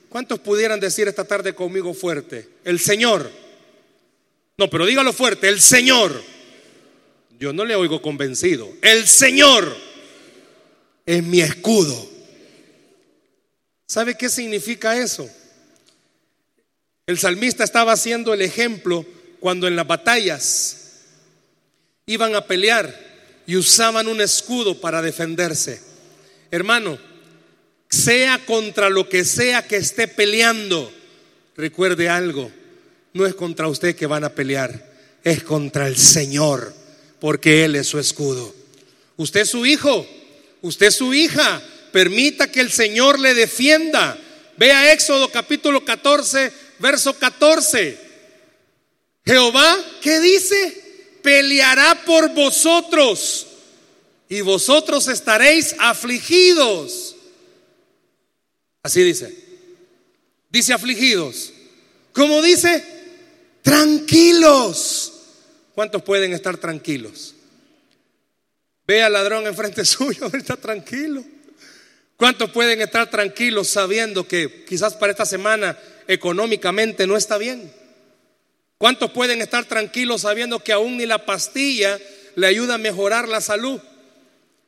¿Cuántos 0.09 0.39
pudieran 0.39 0.79
decir 0.79 1.07
esta 1.07 1.23
tarde 1.23 1.53
conmigo 1.53 1.93
fuerte? 1.93 2.47
El 2.63 2.79
Señor. 2.79 3.29
No, 4.57 4.69
pero 4.69 4.85
dígalo 4.85 5.13
fuerte, 5.13 5.47
el 5.47 5.61
Señor. 5.61 6.21
Yo 7.39 7.53
no 7.53 7.63
le 7.63 7.75
oigo 7.75 8.01
convencido. 8.01 8.69
El 8.81 9.07
Señor 9.07 9.75
es 11.05 11.23
mi 11.23 11.41
escudo. 11.41 12.09
¿Sabe 13.85 14.15
qué 14.15 14.29
significa 14.29 14.97
eso? 15.01 15.29
El 17.07 17.17
salmista 17.17 17.63
estaba 17.63 17.93
haciendo 17.93 18.33
el 18.33 18.41
ejemplo 18.41 19.05
cuando 19.39 19.67
en 19.67 19.75
las 19.75 19.87
batallas 19.87 20.75
iban 22.05 22.35
a 22.35 22.45
pelear 22.45 22.93
y 23.47 23.55
usaban 23.55 24.07
un 24.07 24.21
escudo 24.21 24.79
para 24.79 25.01
defenderse. 25.01 25.81
Hermano, 26.51 26.99
sea 27.89 28.45
contra 28.45 28.89
lo 28.89 29.09
que 29.09 29.25
sea 29.25 29.65
que 29.67 29.77
esté 29.77 30.07
peleando, 30.07 30.91
recuerde 31.57 32.07
algo, 32.07 32.51
no 33.13 33.25
es 33.25 33.33
contra 33.33 33.67
usted 33.67 33.95
que 33.95 34.05
van 34.05 34.23
a 34.23 34.35
pelear, 34.35 34.87
es 35.23 35.43
contra 35.43 35.87
el 35.87 35.97
Señor, 35.97 36.73
porque 37.19 37.65
Él 37.65 37.75
es 37.75 37.87
su 37.87 37.99
escudo. 37.99 38.53
Usted 39.17 39.41
es 39.41 39.49
su 39.49 39.65
hijo, 39.65 40.07
usted 40.61 40.87
es 40.87 40.95
su 40.95 41.13
hija, 41.13 41.61
permita 41.91 42.51
que 42.51 42.61
el 42.61 42.71
Señor 42.71 43.19
le 43.19 43.33
defienda. 43.33 44.17
Vea 44.55 44.93
Éxodo 44.93 45.29
capítulo 45.29 45.83
14, 45.83 46.53
verso 46.79 47.13
14. 47.13 47.97
Jehová, 49.25 49.77
¿qué 50.01 50.19
dice? 50.19 51.17
Peleará 51.21 52.03
por 52.05 52.33
vosotros 52.33 53.47
y 54.29 54.41
vosotros 54.41 55.07
estaréis 55.07 55.75
afligidos 55.79 57.15
Así 58.83 59.03
dice. 59.03 59.35
Dice 60.49 60.73
afligidos. 60.73 61.53
¿Cómo 62.13 62.41
dice? 62.41 62.83
Tranquilos. 63.61 65.13
¿Cuántos 65.75 66.01
pueden 66.03 66.33
estar 66.33 66.57
tranquilos? 66.57 67.35
Ve 68.87 69.03
al 69.03 69.13
ladrón 69.13 69.45
enfrente 69.45 69.85
suyo, 69.85 70.29
está 70.33 70.55
tranquilo. 70.55 71.23
¿Cuántos 72.17 72.49
pueden 72.51 72.81
estar 72.81 73.09
tranquilos 73.09 73.69
sabiendo 73.69 74.27
que 74.27 74.65
quizás 74.65 74.95
para 74.95 75.11
esta 75.11 75.25
semana 75.25 75.77
económicamente 76.07 77.07
no 77.07 77.15
está 77.15 77.37
bien? 77.37 77.71
¿Cuántos 78.77 79.11
pueden 79.11 79.41
estar 79.41 79.65
tranquilos 79.65 80.21
sabiendo 80.21 80.63
que 80.63 80.73
aún 80.73 80.97
ni 80.97 81.05
la 81.05 81.25
pastilla 81.25 81.99
le 82.35 82.47
ayuda 82.47 82.75
a 82.75 82.77
mejorar 82.79 83.27
la 83.29 83.39
salud? 83.39 83.79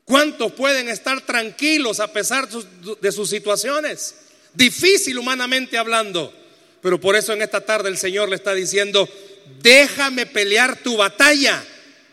¿Cuántos 0.05 0.51
pueden 0.53 0.89
estar 0.89 1.21
tranquilos 1.21 1.99
a 1.99 2.11
pesar 2.11 2.49
de 2.49 3.11
sus 3.11 3.29
situaciones? 3.29 4.15
Difícil 4.53 5.17
humanamente 5.17 5.77
hablando. 5.77 6.33
Pero 6.81 6.99
por 6.99 7.15
eso 7.15 7.33
en 7.33 7.41
esta 7.41 7.61
tarde 7.61 7.89
el 7.89 7.97
Señor 7.97 8.29
le 8.29 8.35
está 8.35 8.53
diciendo, 8.53 9.07
déjame 9.61 10.25
pelear 10.25 10.77
tu 10.81 10.97
batalla 10.97 11.63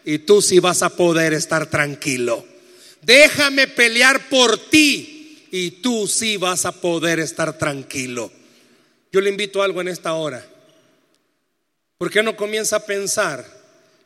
y 0.04 0.18
tú 0.18 0.42
sí 0.42 0.58
vas 0.58 0.82
a 0.82 0.90
poder 0.90 1.32
estar 1.32 1.66
tranquilo. 1.66 2.46
Déjame 3.02 3.68
pelear 3.68 4.28
por 4.28 4.58
ti 4.70 5.48
y 5.50 5.70
tú 5.82 6.06
sí 6.06 6.36
vas 6.36 6.66
a 6.66 6.72
poder 6.72 7.20
estar 7.20 7.56
tranquilo. 7.56 8.30
Yo 9.10 9.20
le 9.20 9.30
invito 9.30 9.62
a 9.62 9.64
algo 9.64 9.80
en 9.80 9.88
esta 9.88 10.12
hora. 10.14 10.44
¿Por 11.96 12.10
qué 12.10 12.22
no 12.22 12.36
comienza 12.36 12.76
a 12.76 12.86
pensar 12.86 13.44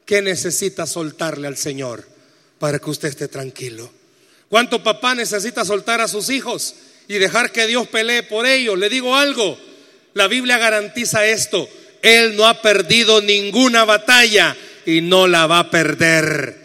qué 0.07 0.23
necesita 0.23 0.87
soltarle 0.87 1.49
al 1.49 1.57
Señor? 1.57 2.12
Para 2.63 2.79
que 2.79 2.91
usted 2.91 3.09
esté 3.09 3.27
tranquilo. 3.27 3.91
¿Cuánto 4.49 4.85
papá 4.85 5.17
necesita 5.17 5.65
soltar 5.65 6.01
a 6.01 6.07
sus 6.07 6.31
hijos 6.31 6.77
y 7.09 7.15
dejar 7.15 7.51
que 7.51 7.67
Dios 7.67 7.89
pelee 7.89 8.23
por 8.23 8.47
ellos? 8.47 8.79
Le 8.79 8.89
digo 8.89 9.17
algo, 9.17 9.59
la 10.15 10.29
Biblia 10.29 10.59
garantiza 10.59 11.27
esto. 11.27 11.69
Él 12.03 12.37
no 12.37 12.47
ha 12.47 12.63
perdido 12.63 13.21
ninguna 13.21 13.85
batalla 13.85 14.57
y 14.87 15.01
no 15.01 15.27
la 15.27 15.49
va 15.49 15.59
a 15.59 15.71
perder. 15.73 16.57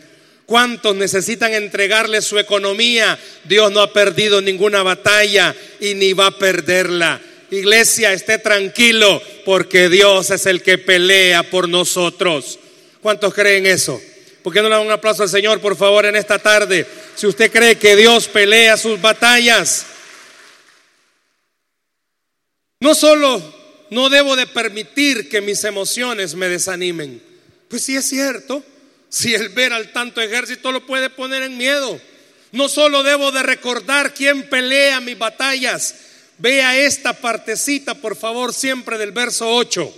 ¿Cuántos 0.46 0.96
necesitan 0.96 1.56
entregarle 1.56 2.22
su 2.22 2.38
economía? 2.38 3.18
Dios 3.46 3.72
no 3.72 3.82
ha 3.82 3.92
perdido 3.92 4.40
ninguna 4.40 4.84
batalla 4.84 5.56
y 5.80 5.96
ni 5.96 6.14
va 6.14 6.28
a 6.28 6.38
perderla. 6.38 7.20
Iglesia, 7.50 8.14
esté 8.14 8.38
tranquilo 8.38 9.20
porque 9.46 9.90
Dios 9.90 10.30
es 10.30 10.46
el 10.46 10.62
que 10.62 10.78
pelea 10.78 11.42
por 11.42 11.68
nosotros. 11.68 12.60
¿Cuántos 13.02 13.34
creen 13.34 13.66
eso? 13.66 14.00
¿Por 14.44 14.54
qué 14.54 14.62
no 14.62 14.70
le 14.70 14.76
dan 14.76 14.86
un 14.86 14.92
aplauso 14.92 15.24
al 15.24 15.30
Señor, 15.30 15.60
por 15.60 15.76
favor, 15.76 16.06
en 16.06 16.16
esta 16.16 16.40
tarde? 16.40 16.88
Si 17.16 17.28
usted 17.28 17.52
cree 17.52 17.78
que 17.78 17.96
Dios 17.96 18.28
pelea 18.28 18.78
sus 18.78 19.00
batallas. 19.02 19.86
No 22.80 22.94
solo 22.96 23.58
no 23.90 24.10
debo 24.10 24.36
de 24.36 24.48
permitir 24.48 25.30
que 25.30 25.42
mis 25.42 25.64
emociones 25.64 26.36
me 26.36 26.50
desanimen. 26.50 27.22
Pues 27.70 27.84
sí 27.84 27.96
es 27.96 28.08
cierto. 28.08 28.64
Si 29.10 29.34
el 29.34 29.50
ver 29.50 29.74
al 29.74 29.94
tanto 29.94 30.22
ejército 30.22 30.72
lo 30.72 30.86
puede 30.86 31.10
poner 31.10 31.44
en 31.44 31.58
miedo. 31.58 32.00
No 32.52 32.70
solo 32.70 33.04
debo 33.04 33.32
de 33.32 33.44
recordar 33.44 34.14
quién 34.14 34.50
pelea 34.50 35.00
mis 35.00 35.18
batallas. 35.18 35.96
Vea 36.38 36.78
esta 36.78 37.14
partecita, 37.14 37.96
por 37.96 38.16
favor, 38.16 38.54
siempre 38.54 38.98
del 38.98 39.12
verso 39.12 39.50
8. 39.50 39.94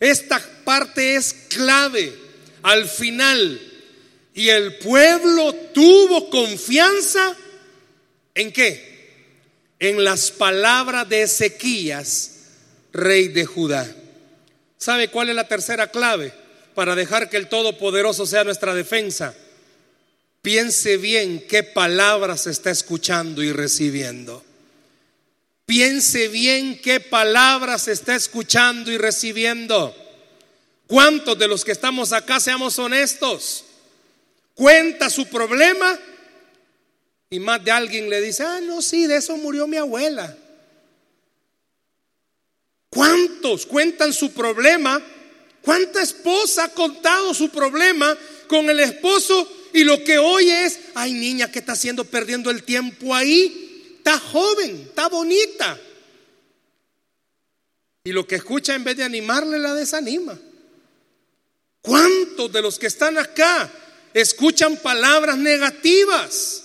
Esta 0.00 0.40
parte 0.64 1.14
es 1.14 1.32
clave. 1.48 2.12
Al 2.62 2.88
final, 2.88 3.60
y 4.34 4.48
el 4.48 4.78
pueblo 4.78 5.52
tuvo 5.74 6.30
confianza 6.30 7.36
en 8.34 8.52
qué? 8.52 8.90
En 9.78 10.04
las 10.04 10.30
palabras 10.30 11.08
de 11.08 11.22
Ezequías, 11.22 12.32
rey 12.92 13.28
de 13.28 13.44
Judá. 13.44 13.88
¿Sabe 14.76 15.08
cuál 15.08 15.30
es 15.30 15.34
la 15.34 15.48
tercera 15.48 15.90
clave 15.90 16.32
para 16.74 16.94
dejar 16.94 17.28
que 17.28 17.36
el 17.36 17.48
Todopoderoso 17.48 18.26
sea 18.26 18.44
nuestra 18.44 18.74
defensa? 18.74 19.34
Piense 20.42 20.96
bien 20.96 21.44
qué 21.48 21.62
palabras 21.62 22.46
está 22.46 22.70
escuchando 22.70 23.42
y 23.42 23.52
recibiendo. 23.52 24.42
Piense 25.66 26.28
bien 26.28 26.80
qué 26.80 27.00
palabras 27.00 27.88
está 27.88 28.14
escuchando 28.14 28.90
y 28.90 28.98
recibiendo. 28.98 29.94
¿Cuántos 30.86 31.38
de 31.38 31.46
los 31.46 31.64
que 31.64 31.72
estamos 31.72 32.12
acá 32.12 32.40
seamos 32.40 32.78
honestos? 32.78 33.64
Cuenta 34.60 35.08
su 35.08 35.24
problema 35.24 35.98
y 37.30 37.40
más 37.40 37.64
de 37.64 37.70
alguien 37.70 38.10
le 38.10 38.20
dice, 38.20 38.42
ah, 38.42 38.60
no, 38.60 38.82
sí, 38.82 39.06
de 39.06 39.16
eso 39.16 39.34
murió 39.38 39.66
mi 39.66 39.78
abuela. 39.78 40.36
¿Cuántos 42.90 43.64
cuentan 43.64 44.12
su 44.12 44.34
problema? 44.34 45.02
¿Cuánta 45.62 46.02
esposa 46.02 46.64
ha 46.64 46.68
contado 46.68 47.32
su 47.32 47.48
problema 47.48 48.14
con 48.48 48.68
el 48.68 48.80
esposo 48.80 49.50
y 49.72 49.82
lo 49.82 50.04
que 50.04 50.18
oye 50.18 50.66
es, 50.66 50.78
ay 50.94 51.14
niña, 51.14 51.50
¿qué 51.50 51.60
está 51.60 51.72
haciendo 51.72 52.04
perdiendo 52.04 52.50
el 52.50 52.62
tiempo 52.62 53.14
ahí? 53.14 53.94
Está 53.96 54.18
joven, 54.18 54.88
está 54.88 55.08
bonita. 55.08 55.80
Y 58.04 58.12
lo 58.12 58.26
que 58.26 58.34
escucha 58.34 58.74
en 58.74 58.84
vez 58.84 58.98
de 58.98 59.04
animarle 59.04 59.58
la 59.58 59.72
desanima. 59.72 60.38
¿Cuántos 61.80 62.52
de 62.52 62.60
los 62.60 62.78
que 62.78 62.88
están 62.88 63.16
acá 63.16 63.72
escuchan 64.14 64.76
palabras 64.76 65.38
negativas. 65.38 66.64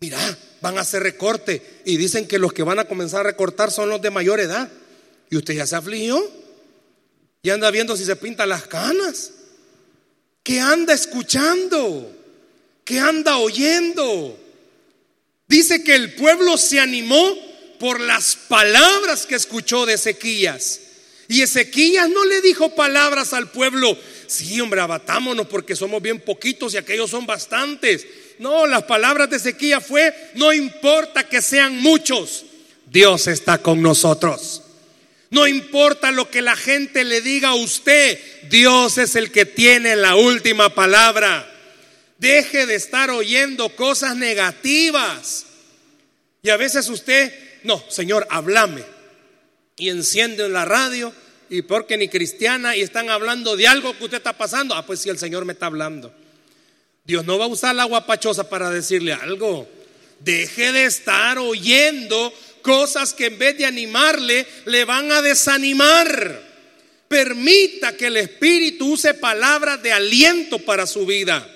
Mira, 0.00 0.18
van 0.60 0.78
a 0.78 0.82
hacer 0.82 1.02
recorte 1.02 1.80
y 1.84 1.96
dicen 1.96 2.28
que 2.28 2.38
los 2.38 2.52
que 2.52 2.62
van 2.62 2.78
a 2.78 2.86
comenzar 2.86 3.20
a 3.20 3.30
recortar 3.30 3.70
son 3.70 3.88
los 3.88 4.02
de 4.02 4.10
mayor 4.10 4.40
edad. 4.40 4.70
Y 5.30 5.36
usted 5.36 5.54
ya 5.54 5.66
se 5.66 5.76
afligió 5.76 6.30
y 7.42 7.50
anda 7.50 7.70
viendo 7.70 7.96
si 7.96 8.04
se 8.04 8.16
pintan 8.16 8.48
las 8.48 8.66
canas. 8.66 9.32
¿Qué 10.42 10.60
anda 10.60 10.94
escuchando? 10.94 12.12
¿Qué 12.84 12.98
anda 13.00 13.38
oyendo? 13.38 14.38
Dice 15.48 15.82
que 15.82 15.94
el 15.94 16.14
pueblo 16.14 16.56
se 16.56 16.80
animó 16.80 17.36
por 17.78 18.00
las 18.00 18.36
palabras 18.36 19.26
que 19.26 19.34
escuchó 19.34 19.86
de 19.86 19.94
Ezequías. 19.94 20.80
Y 21.28 21.42
Ezequías 21.42 22.08
no 22.08 22.24
le 22.24 22.40
dijo 22.40 22.74
palabras 22.74 23.32
al 23.32 23.50
pueblo 23.50 23.96
sí, 24.26 24.60
hombre, 24.60 24.80
abatámonos 24.80 25.46
porque 25.46 25.76
somos 25.76 26.02
bien 26.02 26.20
poquitos 26.20 26.74
y 26.74 26.76
aquellos 26.76 27.10
son 27.10 27.26
bastantes. 27.26 28.06
No, 28.38 28.66
las 28.66 28.84
palabras 28.84 29.30
de 29.30 29.36
Ezequiel 29.36 29.80
fue, 29.80 30.14
no 30.34 30.52
importa 30.52 31.28
que 31.28 31.40
sean 31.40 31.80
muchos, 31.80 32.44
Dios 32.86 33.26
está 33.26 33.58
con 33.58 33.82
nosotros. 33.82 34.62
No 35.30 35.46
importa 35.46 36.12
lo 36.12 36.30
que 36.30 36.42
la 36.42 36.56
gente 36.56 37.04
le 37.04 37.20
diga 37.20 37.50
a 37.50 37.54
usted, 37.54 38.18
Dios 38.48 38.98
es 38.98 39.16
el 39.16 39.32
que 39.32 39.44
tiene 39.44 39.96
la 39.96 40.14
última 40.14 40.74
palabra. 40.74 41.52
Deje 42.18 42.66
de 42.66 42.76
estar 42.76 43.10
oyendo 43.10 43.68
cosas 43.70 44.16
negativas. 44.16 45.46
Y 46.42 46.50
a 46.50 46.56
veces 46.56 46.88
usted, 46.88 47.32
no, 47.64 47.84
Señor, 47.90 48.26
háblame. 48.30 48.84
Y 49.76 49.90
enciende 49.90 50.46
en 50.46 50.52
la 50.52 50.64
radio 50.64 51.12
y 51.48 51.62
porque 51.62 51.96
ni 51.96 52.08
cristiana 52.08 52.76
y 52.76 52.82
están 52.82 53.10
hablando 53.10 53.56
de 53.56 53.68
algo 53.68 53.96
que 53.96 54.04
usted 54.04 54.18
está 54.18 54.32
pasando. 54.32 54.74
Ah, 54.74 54.84
pues 54.84 55.00
si 55.00 55.08
el 55.08 55.18
Señor 55.18 55.44
me 55.44 55.52
está 55.52 55.66
hablando. 55.66 56.12
Dios 57.04 57.24
no 57.24 57.38
va 57.38 57.44
a 57.44 57.48
usar 57.48 57.74
la 57.74 57.84
guapachosa 57.84 58.48
para 58.48 58.70
decirle 58.70 59.12
algo. 59.12 59.68
Deje 60.20 60.72
de 60.72 60.86
estar 60.86 61.38
oyendo 61.38 62.32
cosas 62.62 63.14
que 63.14 63.26
en 63.26 63.38
vez 63.38 63.56
de 63.58 63.66
animarle 63.66 64.46
le 64.64 64.84
van 64.84 65.12
a 65.12 65.22
desanimar. 65.22 66.42
Permita 67.06 67.96
que 67.96 68.06
el 68.06 68.16
Espíritu 68.16 68.94
use 68.94 69.14
palabras 69.14 69.80
de 69.82 69.92
aliento 69.92 70.58
para 70.58 70.86
su 70.86 71.06
vida. 71.06 71.48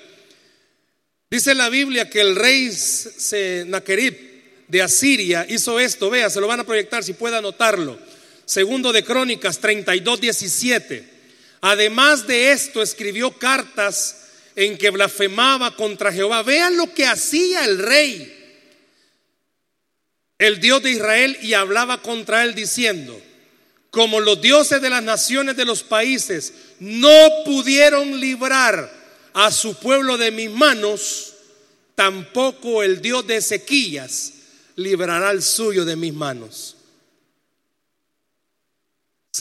Dice 1.29 1.53
la 1.53 1.69
Biblia 1.69 2.09
que 2.09 2.21
el 2.21 2.35
rey 2.35 2.71
Senaquerib 2.71 4.31
de 4.69 4.81
Asiria 4.81 5.45
hizo 5.49 5.79
esto. 5.79 6.09
Vea, 6.09 6.29
se 6.29 6.39
lo 6.39 6.47
van 6.47 6.61
a 6.61 6.65
proyectar 6.65 7.03
si 7.03 7.13
puede 7.13 7.35
anotarlo. 7.37 7.99
Segundo 8.45 8.91
de 8.91 9.03
Crónicas 9.03 9.59
32, 9.59 10.21
17. 10.21 11.09
Además 11.61 12.27
de 12.27 12.51
esto, 12.51 12.81
escribió 12.81 13.31
cartas 13.37 14.17
en 14.55 14.77
que 14.77 14.89
blasfemaba 14.89 15.75
contra 15.75 16.11
Jehová. 16.11 16.43
Vean 16.43 16.75
lo 16.75 16.93
que 16.93 17.05
hacía 17.05 17.65
el 17.65 17.79
rey, 17.79 18.37
el 20.37 20.59
Dios 20.59 20.81
de 20.83 20.91
Israel, 20.91 21.37
y 21.41 21.53
hablaba 21.53 22.01
contra 22.01 22.43
él 22.43 22.55
diciendo, 22.55 23.21
como 23.91 24.19
los 24.19 24.41
dioses 24.41 24.81
de 24.81 24.89
las 24.89 25.03
naciones 25.03 25.55
de 25.57 25.65
los 25.65 25.83
países 25.83 26.53
no 26.79 27.29
pudieron 27.45 28.19
librar 28.19 28.91
a 29.33 29.51
su 29.51 29.75
pueblo 29.75 30.17
de 30.17 30.31
mis 30.31 30.49
manos, 30.49 31.33
tampoco 31.95 32.83
el 32.83 33.01
Dios 33.01 33.27
de 33.27 33.37
Ezequías 33.37 34.33
librará 34.77 35.29
al 35.29 35.43
suyo 35.43 35.85
de 35.85 35.95
mis 35.95 36.13
manos. 36.13 36.77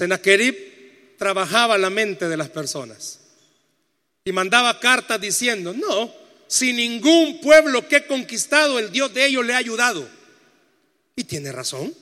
Senaquerib 0.01 1.19
trabajaba 1.19 1.77
la 1.77 1.91
mente 1.91 2.27
de 2.27 2.37
las 2.39 2.49
personas 2.49 3.21
y 4.25 4.33
mandaba 4.33 4.81
cartas 4.81 5.21
diciendo, 5.21 5.75
no, 5.75 6.11
si 6.47 6.73
ningún 6.73 7.39
pueblo 7.43 7.87
que 7.87 7.97
he 7.97 8.07
conquistado, 8.07 8.79
el 8.79 8.91
Dios 8.91 9.13
de 9.13 9.27
ellos 9.27 9.45
le 9.45 9.53
ha 9.53 9.59
ayudado. 9.59 10.09
Y 11.15 11.25
tiene 11.25 11.53
razón. 11.53 11.95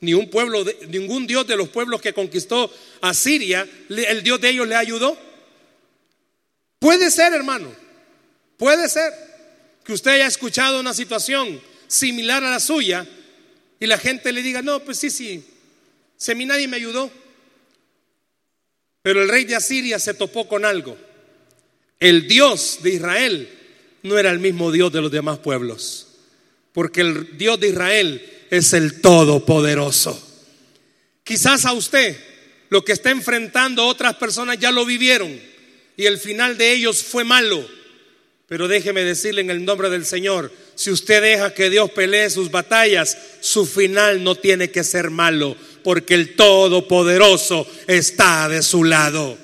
Ni 0.00 0.14
un 0.14 0.30
pueblo, 0.30 0.64
ningún 0.88 1.26
Dios 1.26 1.46
de 1.46 1.56
los 1.56 1.68
pueblos 1.68 2.00
que 2.00 2.14
conquistó 2.14 2.72
a 3.02 3.12
Siria, 3.12 3.68
el 3.90 4.22
Dios 4.22 4.40
de 4.40 4.48
ellos 4.48 4.66
le 4.66 4.76
ayudó. 4.76 5.14
Puede 6.78 7.10
ser, 7.10 7.34
hermano, 7.34 7.70
puede 8.56 8.88
ser 8.88 9.12
que 9.84 9.92
usted 9.92 10.12
haya 10.12 10.26
escuchado 10.26 10.80
una 10.80 10.94
situación 10.94 11.60
similar 11.88 12.42
a 12.42 12.50
la 12.50 12.60
suya 12.60 13.06
y 13.78 13.86
la 13.86 13.98
gente 13.98 14.32
le 14.32 14.42
diga, 14.42 14.62
no, 14.62 14.80
pues 14.80 14.98
sí, 14.98 15.10
sí, 15.10 15.44
si 16.16 16.32
a 16.32 16.34
mí 16.34 16.46
nadie 16.46 16.68
me 16.68 16.78
ayudó. 16.78 17.10
Pero 19.04 19.20
el 19.20 19.28
rey 19.28 19.44
de 19.44 19.54
Asiria 19.54 19.98
se 19.98 20.14
topó 20.14 20.48
con 20.48 20.64
algo. 20.64 20.96
El 22.00 22.26
Dios 22.26 22.78
de 22.82 22.94
Israel 22.94 23.50
no 24.02 24.16
era 24.16 24.30
el 24.30 24.38
mismo 24.38 24.72
Dios 24.72 24.90
de 24.94 25.02
los 25.02 25.10
demás 25.10 25.40
pueblos, 25.40 26.08
porque 26.72 27.02
el 27.02 27.36
Dios 27.36 27.60
de 27.60 27.68
Israel 27.68 28.26
es 28.48 28.72
el 28.72 29.02
Todopoderoso. 29.02 30.18
Quizás 31.22 31.66
a 31.66 31.74
usted 31.74 32.16
lo 32.70 32.82
que 32.82 32.92
está 32.92 33.10
enfrentando 33.10 33.86
otras 33.86 34.14
personas 34.14 34.58
ya 34.58 34.72
lo 34.72 34.86
vivieron 34.86 35.38
y 35.98 36.06
el 36.06 36.16
final 36.16 36.56
de 36.56 36.72
ellos 36.72 37.02
fue 37.02 37.24
malo. 37.24 37.62
Pero 38.46 38.68
déjeme 38.68 39.04
decirle 39.04 39.42
en 39.42 39.50
el 39.50 39.66
nombre 39.66 39.90
del 39.90 40.06
Señor, 40.06 40.50
si 40.76 40.90
usted 40.90 41.20
deja 41.20 41.52
que 41.52 41.68
Dios 41.68 41.90
pelee 41.90 42.30
sus 42.30 42.50
batallas, 42.50 43.18
su 43.40 43.66
final 43.66 44.24
no 44.24 44.34
tiene 44.34 44.70
que 44.70 44.82
ser 44.82 45.10
malo, 45.10 45.58
porque 45.84 46.14
el 46.14 46.34
Todopoderoso 46.34 47.66
está 47.86 48.48
de 48.48 48.62
su 48.62 48.82
lado. 48.82 49.38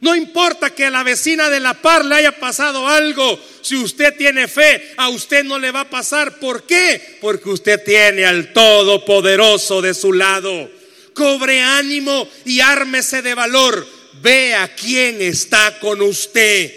No 0.00 0.16
importa 0.16 0.70
que 0.70 0.86
a 0.86 0.90
la 0.90 1.04
vecina 1.04 1.48
de 1.48 1.60
la 1.60 1.74
par 1.74 2.04
le 2.04 2.16
haya 2.16 2.32
pasado 2.32 2.88
algo, 2.88 3.38
si 3.60 3.76
usted 3.76 4.16
tiene 4.16 4.48
fe, 4.48 4.94
a 4.96 5.08
usted 5.10 5.44
no 5.44 5.60
le 5.60 5.70
va 5.70 5.82
a 5.82 5.90
pasar. 5.90 6.40
¿Por 6.40 6.64
qué? 6.64 7.18
Porque 7.20 7.50
usted 7.50 7.84
tiene 7.84 8.24
al 8.24 8.52
Todopoderoso 8.52 9.80
de 9.80 9.94
su 9.94 10.12
lado. 10.12 10.68
Cobre 11.14 11.60
ánimo 11.60 12.28
y 12.44 12.58
ármese 12.58 13.22
de 13.22 13.34
valor. 13.34 13.86
vea 14.20 14.74
quién 14.74 15.22
está 15.22 15.78
con 15.78 16.02
usted. 16.02 16.72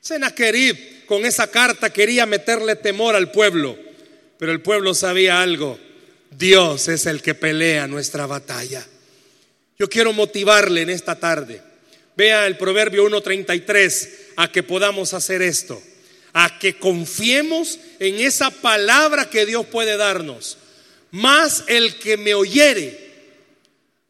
Senaquerib 0.00 1.06
con 1.06 1.24
esa 1.24 1.50
carta 1.50 1.90
quería 1.90 2.26
meterle 2.26 2.76
temor 2.76 3.16
al 3.16 3.30
pueblo, 3.30 3.76
pero 4.38 4.52
el 4.52 4.60
pueblo 4.60 4.94
sabía 4.94 5.42
algo. 5.42 5.78
Dios 6.38 6.88
es 6.88 7.06
el 7.06 7.22
que 7.22 7.34
pelea 7.34 7.86
nuestra 7.86 8.26
batalla. 8.26 8.86
Yo 9.78 9.88
quiero 9.88 10.12
motivarle 10.12 10.82
en 10.82 10.90
esta 10.90 11.18
tarde. 11.18 11.62
Vea 12.16 12.46
el 12.46 12.56
Proverbio 12.56 13.08
1.33 13.08 14.08
a 14.36 14.50
que 14.50 14.62
podamos 14.62 15.14
hacer 15.14 15.42
esto, 15.42 15.82
a 16.32 16.58
que 16.58 16.78
confiemos 16.78 17.78
en 17.98 18.20
esa 18.20 18.50
palabra 18.50 19.28
que 19.28 19.46
Dios 19.46 19.66
puede 19.66 19.96
darnos. 19.96 20.58
Más 21.10 21.64
el 21.66 21.98
que 21.98 22.16
me 22.16 22.34
oyere 22.34 23.04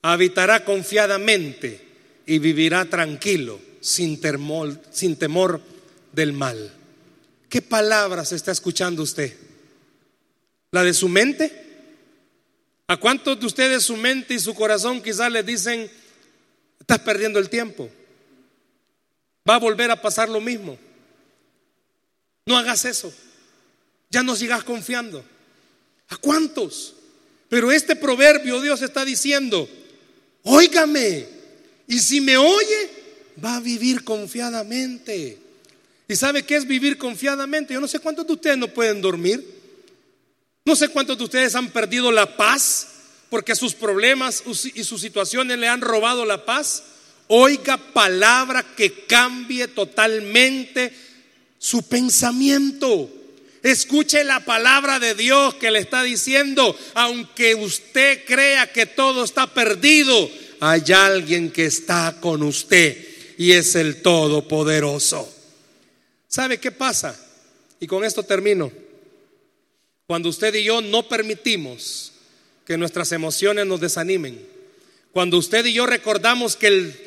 habitará 0.02 0.64
confiadamente 0.64 1.80
y 2.26 2.38
vivirá 2.38 2.84
tranquilo, 2.84 3.60
sin 3.80 4.20
temor, 4.20 4.78
sin 4.90 5.16
temor 5.16 5.60
del 6.12 6.32
mal. 6.32 6.72
¿Qué 7.48 7.62
palabras 7.62 8.32
está 8.32 8.52
escuchando 8.52 9.02
usted? 9.02 9.32
¿La 10.70 10.82
de 10.82 10.92
su 10.92 11.08
mente? 11.08 11.63
¿A 12.86 12.96
cuántos 12.98 13.40
de 13.40 13.46
ustedes 13.46 13.82
su 13.82 13.96
mente 13.96 14.34
y 14.34 14.38
su 14.38 14.54
corazón 14.54 15.02
quizás 15.02 15.32
les 15.32 15.44
dicen, 15.46 15.90
estás 16.78 16.98
perdiendo 16.98 17.38
el 17.38 17.48
tiempo? 17.48 17.90
Va 19.48 19.56
a 19.56 19.58
volver 19.58 19.90
a 19.90 20.00
pasar 20.00 20.28
lo 20.28 20.40
mismo. 20.40 20.78
No 22.46 22.56
hagas 22.58 22.84
eso. 22.84 23.12
Ya 24.10 24.22
no 24.22 24.36
sigas 24.36 24.64
confiando. 24.64 25.24
¿A 26.08 26.16
cuántos? 26.16 26.94
Pero 27.48 27.72
este 27.72 27.96
proverbio 27.96 28.60
Dios 28.60 28.82
está 28.82 29.04
diciendo, 29.04 29.68
óigame, 30.42 31.26
y 31.86 31.98
si 31.98 32.20
me 32.20 32.36
oye, 32.36 32.90
va 33.42 33.56
a 33.56 33.60
vivir 33.60 34.04
confiadamente. 34.04 35.38
¿Y 36.06 36.16
sabe 36.16 36.42
qué 36.42 36.56
es 36.56 36.66
vivir 36.66 36.98
confiadamente? 36.98 37.72
Yo 37.74 37.80
no 37.80 37.88
sé 37.88 37.98
cuántos 37.98 38.26
de 38.26 38.32
ustedes 38.34 38.58
no 38.58 38.68
pueden 38.68 39.00
dormir. 39.00 39.53
No 40.66 40.76
sé 40.76 40.88
cuántos 40.88 41.18
de 41.18 41.24
ustedes 41.24 41.54
han 41.54 41.68
perdido 41.68 42.10
la 42.10 42.36
paz 42.38 42.88
porque 43.28 43.54
sus 43.54 43.74
problemas 43.74 44.42
y 44.74 44.84
sus 44.84 45.00
situaciones 45.00 45.58
le 45.58 45.68
han 45.68 45.82
robado 45.82 46.24
la 46.24 46.46
paz. 46.46 46.84
Oiga 47.28 47.76
palabra 47.76 48.64
que 48.74 49.04
cambie 49.04 49.68
totalmente 49.68 50.90
su 51.58 51.82
pensamiento. 51.82 53.10
Escuche 53.62 54.24
la 54.24 54.40
palabra 54.40 54.98
de 54.98 55.14
Dios 55.14 55.54
que 55.54 55.70
le 55.70 55.80
está 55.80 56.02
diciendo, 56.02 56.78
aunque 56.94 57.54
usted 57.54 58.24
crea 58.24 58.72
que 58.72 58.86
todo 58.86 59.24
está 59.24 59.52
perdido, 59.52 60.30
hay 60.60 60.82
alguien 60.92 61.50
que 61.50 61.66
está 61.66 62.16
con 62.20 62.42
usted 62.42 63.06
y 63.36 63.52
es 63.52 63.74
el 63.74 64.00
Todopoderoso. 64.00 65.30
¿Sabe 66.28 66.58
qué 66.58 66.72
pasa? 66.72 67.18
Y 67.80 67.86
con 67.86 68.04
esto 68.04 68.22
termino. 68.22 68.83
Cuando 70.06 70.28
usted 70.28 70.54
y 70.54 70.64
yo 70.64 70.80
no 70.80 71.08
permitimos 71.08 72.12
que 72.66 72.76
nuestras 72.76 73.12
emociones 73.12 73.66
nos 73.66 73.80
desanimen, 73.80 74.46
cuando 75.12 75.38
usted 75.38 75.64
y 75.64 75.72
yo 75.72 75.86
recordamos 75.86 76.56
que 76.56 76.66
el 76.66 77.00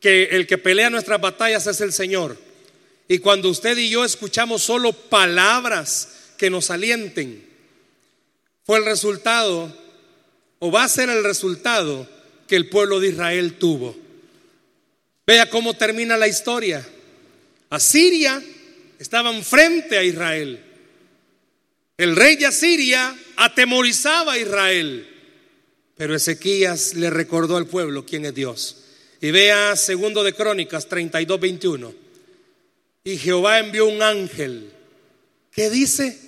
que, 0.00 0.24
el 0.32 0.46
que 0.46 0.58
pelea 0.58 0.90
nuestras 0.90 1.20
batallas 1.20 1.66
es 1.66 1.80
el 1.80 1.92
Señor, 1.92 2.36
y 3.08 3.18
cuando 3.18 3.50
usted 3.50 3.76
y 3.76 3.88
yo 3.88 4.04
escuchamos 4.04 4.62
solo 4.62 4.92
palabras 4.92 6.32
que 6.36 6.50
nos 6.50 6.70
alienten, 6.70 7.46
fue 8.64 8.78
el 8.78 8.84
resultado, 8.84 9.74
o 10.58 10.70
va 10.70 10.84
a 10.84 10.88
ser 10.88 11.10
el 11.10 11.22
resultado 11.22 12.08
que 12.48 12.56
el 12.56 12.68
pueblo 12.68 12.98
de 13.00 13.08
Israel 13.08 13.54
tuvo. 13.58 13.96
Vea 15.26 15.48
cómo 15.48 15.74
termina 15.74 16.16
la 16.16 16.28
historia. 16.28 16.86
Asiria 17.70 18.42
estaban 18.98 19.42
frente 19.42 19.98
a 19.98 20.02
Israel. 20.02 20.63
El 21.96 22.16
rey 22.16 22.34
de 22.34 22.46
Asiria 22.46 23.16
atemorizaba 23.36 24.32
a 24.32 24.38
Israel, 24.38 25.08
pero 25.96 26.16
Ezequías 26.16 26.94
le 26.94 27.08
recordó 27.08 27.56
al 27.56 27.68
pueblo 27.68 28.04
quién 28.04 28.24
es 28.24 28.34
Dios. 28.34 28.78
Y 29.20 29.30
vea 29.30 29.76
segundo 29.76 30.24
de 30.24 30.32
Crónicas 30.32 30.88
32, 30.88 31.38
21. 31.38 31.94
Y 33.04 33.16
Jehová 33.16 33.60
envió 33.60 33.86
un 33.86 34.02
ángel 34.02 34.72
que 35.52 35.70
dice, 35.70 36.18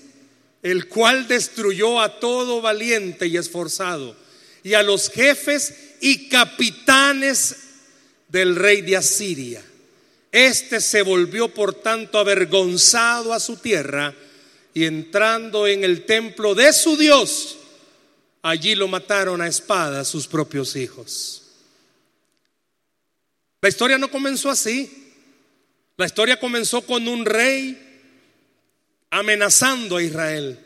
el 0.63 0.87
cual 0.87 1.27
destruyó 1.27 2.01
a 2.01 2.21
todo 2.21 2.61
valiente 2.61 3.27
y 3.27 3.37
esforzado, 3.37 4.17
y 4.63 4.75
a 4.75 4.85
los 4.85 5.11
jefes 5.11 5.75
y 6.01 6.29
capitanes 6.29 7.57
del 8.29 8.55
rey 8.55 8.83
de 8.83 8.99
Asiria. 8.99 9.65
Este 10.31 10.81
se 10.81 11.03
volvió 11.03 11.53
por 11.53 11.75
tanto 11.75 12.19
avergonzado 12.19 13.33
a 13.33 13.41
su 13.41 13.57
tierra 13.57 14.15
y 14.77 14.85
entrando 14.85 15.67
en 15.67 15.85
el 15.85 16.05
templo 16.05 16.55
de 16.55 16.71
su 16.71 16.99
Dios, 16.99 17.57
allí 18.43 18.75
lo 18.75 18.89
mataron 18.89 19.41
a 19.41 19.49
espada 19.49 20.05
sus 20.05 20.27
propios 20.27 20.77
hijos. 20.77 21.45
La 23.63 23.71
historia 23.71 23.97
no 23.97 24.11
comenzó 24.11 24.51
así. 24.51 25.15
La 25.97 26.05
historia 26.05 26.39
comenzó 26.39 26.83
con 26.83 27.09
un 27.09 27.25
rey 27.25 27.75
amenazando 29.09 29.97
a 29.97 30.03
Israel. 30.03 30.59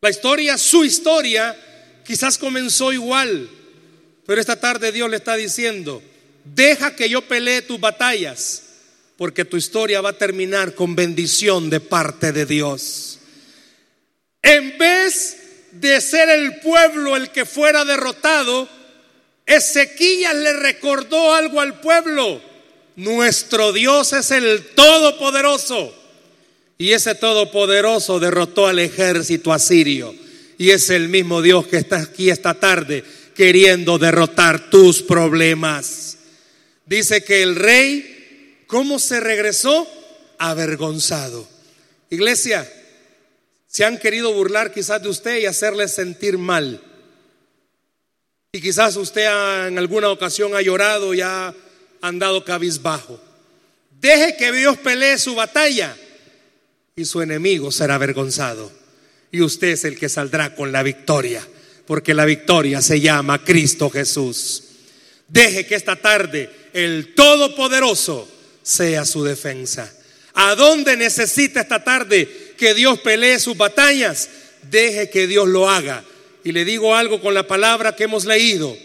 La 0.00 0.10
historia, 0.10 0.58
su 0.58 0.84
historia, 0.84 1.56
quizás 2.04 2.36
comenzó 2.36 2.92
igual, 2.92 3.48
pero 4.26 4.40
esta 4.40 4.58
tarde 4.58 4.90
Dios 4.90 5.08
le 5.08 5.18
está 5.18 5.36
diciendo, 5.36 6.02
deja 6.44 6.96
que 6.96 7.08
yo 7.08 7.22
pelee 7.22 7.62
tus 7.62 7.78
batallas 7.78 8.65
porque 9.16 9.44
tu 9.44 9.56
historia 9.56 10.00
va 10.00 10.10
a 10.10 10.18
terminar 10.18 10.74
con 10.74 10.94
bendición 10.94 11.70
de 11.70 11.80
parte 11.80 12.32
de 12.32 12.46
Dios. 12.46 13.18
En 14.42 14.76
vez 14.78 15.36
de 15.72 16.00
ser 16.00 16.28
el 16.28 16.60
pueblo 16.60 17.16
el 17.16 17.30
que 17.30 17.44
fuera 17.44 17.84
derrotado, 17.84 18.68
Ezequías 19.46 20.34
le 20.34 20.52
recordó 20.52 21.34
algo 21.34 21.60
al 21.60 21.80
pueblo. 21.80 22.40
Nuestro 22.96 23.72
Dios 23.72 24.12
es 24.12 24.30
el 24.30 24.66
Todopoderoso. 24.74 25.94
Y 26.78 26.92
ese 26.92 27.14
Todopoderoso 27.14 28.18
derrotó 28.20 28.66
al 28.66 28.78
ejército 28.78 29.52
asirio. 29.52 30.14
Y 30.58 30.70
es 30.70 30.90
el 30.90 31.08
mismo 31.08 31.42
Dios 31.42 31.66
que 31.66 31.78
está 31.78 32.00
aquí 32.00 32.30
esta 32.30 32.54
tarde 32.54 33.04
queriendo 33.34 33.98
derrotar 33.98 34.70
tus 34.70 35.02
problemas. 35.02 36.16
Dice 36.86 37.22
que 37.22 37.42
el 37.42 37.56
rey 37.56 38.15
¿Cómo 38.66 38.98
se 38.98 39.20
regresó? 39.20 39.86
Avergonzado. 40.38 41.48
Iglesia, 42.10 42.70
se 43.66 43.84
han 43.84 43.98
querido 43.98 44.32
burlar 44.32 44.72
quizás 44.72 45.02
de 45.02 45.08
usted 45.08 45.38
y 45.38 45.46
hacerle 45.46 45.88
sentir 45.88 46.38
mal. 46.38 46.80
Y 48.52 48.60
quizás 48.60 48.96
usted 48.96 49.26
en 49.66 49.78
alguna 49.78 50.08
ocasión 50.10 50.54
ha 50.54 50.62
llorado 50.62 51.14
y 51.14 51.20
ha 51.20 51.54
andado 52.00 52.44
cabizbajo. 52.44 53.20
Deje 54.00 54.36
que 54.36 54.52
Dios 54.52 54.78
pelee 54.78 55.18
su 55.18 55.34
batalla 55.34 55.96
y 56.94 57.04
su 57.04 57.20
enemigo 57.20 57.70
será 57.70 57.96
avergonzado. 57.96 58.72
Y 59.30 59.42
usted 59.42 59.68
es 59.68 59.84
el 59.84 59.98
que 59.98 60.08
saldrá 60.08 60.54
con 60.54 60.72
la 60.72 60.82
victoria, 60.82 61.46
porque 61.86 62.14
la 62.14 62.24
victoria 62.24 62.80
se 62.80 63.00
llama 63.00 63.44
Cristo 63.44 63.90
Jesús. 63.90 64.62
Deje 65.28 65.66
que 65.66 65.74
esta 65.74 65.96
tarde 65.96 66.50
el 66.72 67.14
Todopoderoso 67.14 68.35
sea 68.66 69.04
su 69.04 69.22
defensa. 69.22 69.92
¿A 70.34 70.56
dónde 70.56 70.96
necesita 70.96 71.60
esta 71.60 71.84
tarde 71.84 72.54
que 72.58 72.74
Dios 72.74 72.98
pelee 72.98 73.38
sus 73.38 73.56
batallas? 73.56 74.28
Deje 74.68 75.08
que 75.08 75.28
Dios 75.28 75.46
lo 75.46 75.70
haga. 75.70 76.02
Y 76.42 76.50
le 76.50 76.64
digo 76.64 76.96
algo 76.96 77.20
con 77.20 77.32
la 77.32 77.46
palabra 77.46 77.94
que 77.94 78.04
hemos 78.04 78.24
leído. 78.24 78.76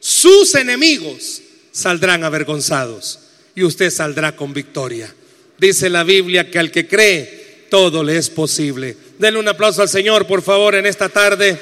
Sus 0.00 0.54
enemigos 0.54 1.42
saldrán 1.70 2.24
avergonzados 2.24 3.18
y 3.54 3.62
usted 3.62 3.90
saldrá 3.90 4.34
con 4.34 4.54
victoria. 4.54 5.14
Dice 5.58 5.90
la 5.90 6.02
Biblia 6.02 6.50
que 6.50 6.58
al 6.58 6.70
que 6.70 6.88
cree, 6.88 7.66
todo 7.68 8.02
le 8.02 8.16
es 8.16 8.30
posible. 8.30 8.96
Denle 9.18 9.38
un 9.38 9.48
aplauso 9.48 9.82
al 9.82 9.90
Señor, 9.90 10.26
por 10.26 10.40
favor, 10.40 10.74
en 10.74 10.86
esta 10.86 11.10
tarde. 11.10 11.58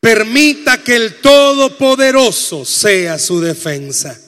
Permita 0.00 0.82
que 0.82 0.96
el 0.96 1.16
Todopoderoso 1.16 2.64
sea 2.64 3.18
su 3.18 3.38
defensa. 3.38 4.18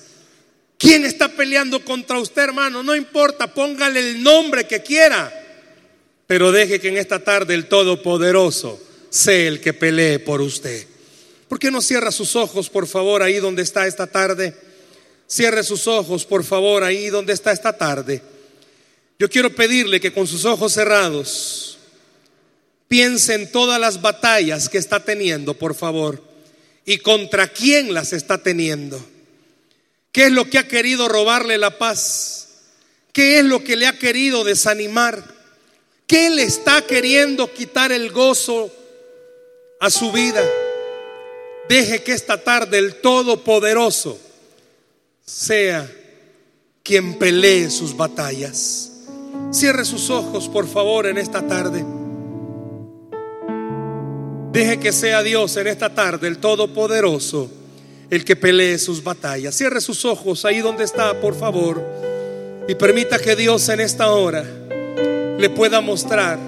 ¿Quién 0.76 1.06
está 1.06 1.28
peleando 1.28 1.82
contra 1.82 2.20
usted, 2.20 2.42
hermano? 2.42 2.82
No 2.82 2.94
importa, 2.94 3.54
póngale 3.54 4.00
el 4.00 4.22
nombre 4.22 4.66
que 4.66 4.82
quiera. 4.82 5.32
Pero 6.26 6.52
deje 6.52 6.78
que 6.78 6.88
en 6.88 6.98
esta 6.98 7.20
tarde 7.20 7.54
el 7.54 7.68
Todopoderoso 7.68 8.80
sea 9.08 9.48
el 9.48 9.60
que 9.60 9.72
pelee 9.72 10.18
por 10.18 10.42
usted. 10.42 10.86
¿Por 11.48 11.58
qué 11.58 11.70
no 11.70 11.80
cierra 11.80 12.12
sus 12.12 12.36
ojos, 12.36 12.68
por 12.68 12.86
favor, 12.86 13.22
ahí 13.22 13.36
donde 13.36 13.62
está 13.62 13.86
esta 13.86 14.06
tarde? 14.06 14.54
Cierre 15.26 15.62
sus 15.62 15.86
ojos, 15.86 16.26
por 16.26 16.44
favor, 16.44 16.84
ahí 16.84 17.08
donde 17.08 17.32
está 17.32 17.52
esta 17.52 17.76
tarde. 17.76 18.22
Yo 19.18 19.30
quiero 19.30 19.54
pedirle 19.54 20.00
que 20.00 20.12
con 20.12 20.26
sus 20.26 20.44
ojos 20.44 20.72
cerrados 20.72 21.78
Piense 22.92 23.32
en 23.32 23.50
todas 23.50 23.80
las 23.80 24.02
batallas 24.02 24.68
que 24.68 24.76
está 24.76 25.02
teniendo, 25.02 25.54
por 25.54 25.74
favor. 25.74 26.22
y 26.84 26.98
contra 26.98 27.48
quién 27.48 27.94
las 27.94 28.12
está 28.12 28.36
teniendo. 28.36 29.02
¿Qué 30.10 30.26
es 30.26 30.32
lo 30.32 30.50
que 30.50 30.58
ha 30.58 30.68
querido 30.68 31.08
robarle 31.08 31.56
la 31.56 31.78
paz? 31.78 32.48
¿Qué 33.14 33.38
es 33.38 33.46
lo 33.46 33.64
que 33.64 33.76
le 33.76 33.86
ha 33.86 33.98
querido 33.98 34.44
desanimar? 34.44 35.24
¿Qué 36.06 36.28
le 36.28 36.42
está 36.42 36.82
queriendo 36.82 37.50
quitar 37.54 37.92
el 37.92 38.10
gozo 38.10 38.70
a 39.80 39.88
su 39.88 40.12
vida? 40.12 40.44
Deje 41.70 42.02
que 42.02 42.12
esta 42.12 42.44
tarde 42.44 42.76
el 42.76 42.96
Todopoderoso 42.96 44.18
sea 45.24 45.90
quien 46.82 47.18
pelee 47.18 47.70
sus 47.70 47.96
batallas. 47.96 48.90
Cierre 49.50 49.86
sus 49.86 50.10
ojos, 50.10 50.46
por 50.50 50.68
favor, 50.68 51.06
en 51.06 51.16
esta 51.16 51.46
tarde. 51.46 52.01
Deje 54.52 54.78
que 54.78 54.92
sea 54.92 55.22
Dios 55.22 55.56
en 55.56 55.66
esta 55.66 55.94
tarde, 55.94 56.28
el 56.28 56.36
Todopoderoso, 56.36 57.50
el 58.10 58.22
que 58.22 58.36
pelee 58.36 58.78
sus 58.78 59.02
batallas. 59.02 59.54
Cierre 59.54 59.80
sus 59.80 60.04
ojos 60.04 60.44
ahí 60.44 60.60
donde 60.60 60.84
está, 60.84 61.18
por 61.22 61.34
favor, 61.34 61.82
y 62.68 62.74
permita 62.74 63.18
que 63.18 63.34
Dios 63.34 63.66
en 63.70 63.80
esta 63.80 64.10
hora 64.10 64.44
le 65.38 65.48
pueda 65.48 65.80
mostrar 65.80 66.38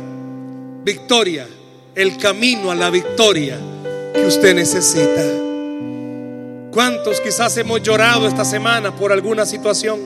victoria, 0.84 1.48
el 1.94 2.18
camino 2.18 2.70
a 2.70 2.74
la 2.74 2.90
victoria 2.90 3.58
que 4.12 4.26
usted 4.26 4.54
necesita. 4.54 5.24
¿Cuántos 6.72 7.22
quizás 7.22 7.56
hemos 7.56 7.82
llorado 7.82 8.28
esta 8.28 8.44
semana 8.44 8.94
por 8.94 9.12
alguna 9.12 9.46
situación? 9.46 9.98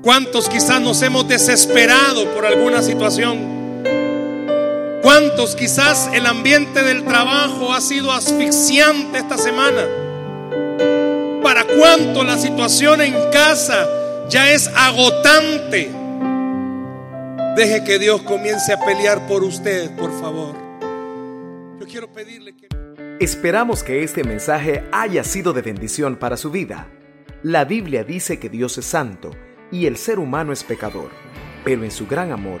¿Cuántos 0.00 0.48
quizás 0.48 0.80
nos 0.80 1.02
hemos 1.02 1.26
desesperado 1.26 2.32
por 2.34 2.46
alguna 2.46 2.82
situación? 2.82 3.55
¿Cuántos 5.06 5.54
quizás 5.54 6.10
el 6.14 6.26
ambiente 6.26 6.82
del 6.82 7.04
trabajo 7.04 7.72
ha 7.72 7.80
sido 7.80 8.10
asfixiante 8.10 9.18
esta 9.18 9.38
semana? 9.38 9.86
¿Para 11.44 11.62
cuánto 11.62 12.24
la 12.24 12.36
situación 12.36 13.00
en 13.02 13.14
casa 13.30 13.86
ya 14.28 14.50
es 14.50 14.66
agotante? 14.66 15.92
Deje 17.54 17.84
que 17.84 18.00
Dios 18.00 18.20
comience 18.22 18.72
a 18.72 18.84
pelear 18.84 19.28
por 19.28 19.44
usted, 19.44 19.94
por 19.94 20.10
favor. 20.20 20.56
Yo 21.78 21.86
quiero 21.86 22.12
pedirle 22.12 22.56
que... 22.56 22.66
Esperamos 23.20 23.84
que 23.84 24.02
este 24.02 24.24
mensaje 24.24 24.82
haya 24.90 25.22
sido 25.22 25.52
de 25.52 25.62
bendición 25.62 26.16
para 26.16 26.36
su 26.36 26.50
vida. 26.50 26.88
La 27.44 27.64
Biblia 27.64 28.02
dice 28.02 28.40
que 28.40 28.48
Dios 28.48 28.76
es 28.76 28.86
santo 28.86 29.30
y 29.70 29.86
el 29.86 29.98
ser 29.98 30.18
humano 30.18 30.52
es 30.52 30.64
pecador, 30.64 31.10
pero 31.64 31.84
en 31.84 31.92
su 31.92 32.08
gran 32.08 32.32
amor, 32.32 32.60